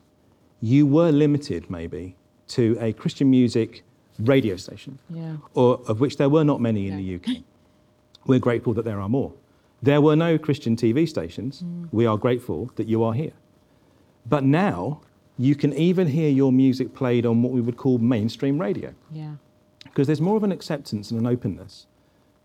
you 0.62 0.86
were 0.86 1.12
limited 1.12 1.70
maybe 1.70 2.16
to 2.48 2.78
a 2.80 2.94
Christian 2.94 3.30
music 3.30 3.84
radio 4.20 4.56
station, 4.56 5.00
Yeah. 5.10 5.38
or 5.54 5.82
of 5.88 6.00
which 6.00 6.18
there 6.18 6.30
were 6.30 6.44
not 6.44 6.62
many 6.62 6.88
in 6.88 6.98
the 6.98 7.16
UK. 7.16 7.44
We're 8.26 8.40
grateful 8.40 8.74
that 8.74 8.86
there 8.86 9.00
are 9.02 9.10
more. 9.10 9.34
There 9.82 10.02
were 10.02 10.16
no 10.16 10.38
Christian 10.38 10.76
TV 10.76 11.08
stations. 11.08 11.64
We 11.92 12.06
are 12.06 12.18
grateful 12.18 12.72
that 12.76 12.88
you 12.88 13.04
are 13.04 13.14
here. 13.14 13.34
But 14.26 14.44
now 14.44 15.02
you 15.38 15.56
can 15.56 15.74
even 15.74 16.08
hear 16.08 16.30
your 16.30 16.52
music 16.52 16.94
played 16.94 17.26
on 17.26 17.42
what 17.44 17.52
we 17.52 17.60
would 17.60 17.76
call 17.76 17.98
mainstream 17.98 18.60
radio 18.62 18.94
Yeah. 19.12 19.36
because 19.84 20.08
there's 20.08 20.22
more 20.22 20.38
of 20.38 20.44
an 20.44 20.52
acceptance 20.52 21.12
and 21.12 21.20
an 21.20 21.28
openness 21.28 21.88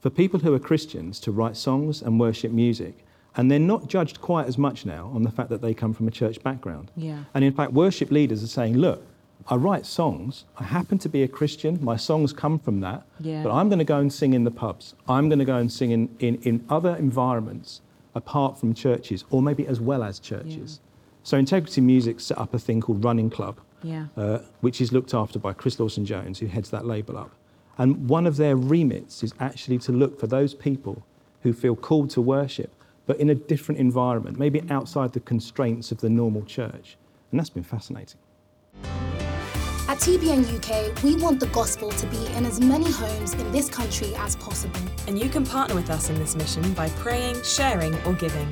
for 0.00 0.10
people 0.10 0.40
who 0.40 0.52
are 0.54 0.58
Christians 0.58 1.20
to 1.20 1.30
write 1.32 1.56
songs 1.56 2.02
and 2.02 2.18
worship 2.18 2.50
music. 2.50 3.04
And 3.38 3.50
they're 3.50 3.58
not 3.58 3.86
judged 3.88 4.20
quite 4.20 4.46
as 4.46 4.58
much 4.58 4.84
now 4.84 5.10
on 5.14 5.22
the 5.22 5.30
fact 5.30 5.48
that 5.48 5.62
they 5.62 5.72
come 5.72 5.94
from 5.94 6.06
a 6.08 6.10
church 6.10 6.42
background. 6.42 6.90
Yeah. 6.96 7.24
And 7.34 7.42
in 7.44 7.52
fact, 7.54 7.72
worship 7.72 8.10
leaders 8.10 8.42
are 8.42 8.48
saying, 8.48 8.76
look, 8.76 9.06
I 9.46 9.54
write 9.54 9.86
songs. 9.86 10.44
I 10.58 10.64
happen 10.64 10.98
to 10.98 11.08
be 11.08 11.22
a 11.22 11.28
Christian. 11.28 11.78
My 11.82 11.96
songs 11.96 12.32
come 12.34 12.58
from 12.58 12.80
that. 12.80 13.06
Yeah. 13.20 13.42
But 13.44 13.52
I'm 13.52 13.68
going 13.70 13.78
to 13.78 13.84
go 13.84 13.98
and 13.98 14.12
sing 14.12 14.34
in 14.34 14.44
the 14.44 14.50
pubs. 14.50 14.94
I'm 15.08 15.28
going 15.30 15.38
to 15.38 15.44
go 15.46 15.56
and 15.56 15.72
sing 15.72 15.92
in, 15.92 16.14
in, 16.18 16.34
in 16.42 16.64
other 16.68 16.96
environments 16.96 17.80
apart 18.14 18.58
from 18.58 18.74
churches, 18.74 19.24
or 19.30 19.40
maybe 19.40 19.66
as 19.66 19.80
well 19.80 20.02
as 20.02 20.18
churches. 20.18 20.80
Yeah. 20.82 20.88
So 21.22 21.38
Integrity 21.38 21.80
Music 21.80 22.20
set 22.20 22.36
up 22.38 22.52
a 22.54 22.58
thing 22.58 22.80
called 22.80 23.04
Running 23.04 23.30
Club 23.30 23.60
Yeah. 23.82 24.06
uh, 24.16 24.38
which 24.60 24.80
is 24.80 24.92
looked 24.92 25.14
after 25.14 25.38
by 25.38 25.52
Chris 25.52 25.78
Lawson 25.78 26.04
Jones, 26.04 26.40
who 26.40 26.46
heads 26.46 26.70
that 26.70 26.84
label 26.84 27.16
up. 27.16 27.30
And 27.78 28.08
one 28.08 28.26
of 28.26 28.36
their 28.36 28.56
remits 28.56 29.22
is 29.22 29.32
actually 29.38 29.78
to 29.78 29.92
look 29.92 30.18
for 30.18 30.26
those 30.26 30.52
people 30.54 31.06
who 31.42 31.52
feel 31.52 31.76
called 31.76 32.10
to 32.10 32.20
worship, 32.20 32.72
but 33.08 33.18
in 33.18 33.30
a 33.30 33.34
different 33.34 33.80
environment, 33.80 34.38
maybe 34.38 34.62
outside 34.70 35.12
the 35.14 35.20
constraints 35.20 35.90
of 35.90 35.98
the 35.98 36.10
normal 36.10 36.44
church. 36.44 36.98
And 37.32 37.40
that's 37.40 37.50
been 37.50 37.64
fascinating. 37.64 38.20
At 39.88 39.96
TBN 40.00 40.44
UK, 40.54 41.02
we 41.02 41.16
want 41.16 41.40
the 41.40 41.46
gospel 41.46 41.90
to 41.90 42.06
be 42.06 42.26
in 42.36 42.44
as 42.44 42.60
many 42.60 42.92
homes 42.92 43.32
in 43.32 43.50
this 43.50 43.70
country 43.70 44.14
as 44.16 44.36
possible. 44.36 44.80
And 45.06 45.18
you 45.18 45.30
can 45.30 45.46
partner 45.46 45.74
with 45.74 45.88
us 45.88 46.10
in 46.10 46.18
this 46.18 46.36
mission 46.36 46.74
by 46.74 46.90
praying, 46.90 47.42
sharing, 47.42 47.94
or 48.02 48.12
giving. 48.12 48.46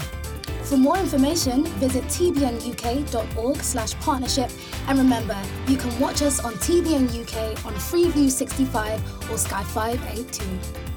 For 0.62 0.78
more 0.78 0.96
information, 0.96 1.66
visit 1.78 2.04
tbnuk.org 2.04 3.56
slash 3.58 3.94
partnership. 4.00 4.50
And 4.88 4.98
remember, 4.98 5.36
you 5.68 5.76
can 5.76 6.00
watch 6.00 6.22
us 6.22 6.40
on 6.40 6.54
TBN 6.54 7.08
UK 7.20 7.64
on 7.66 7.74
Freeview 7.74 8.30
65 8.30 9.30
or 9.30 9.36
Sky 9.36 9.62
582. 9.62 10.95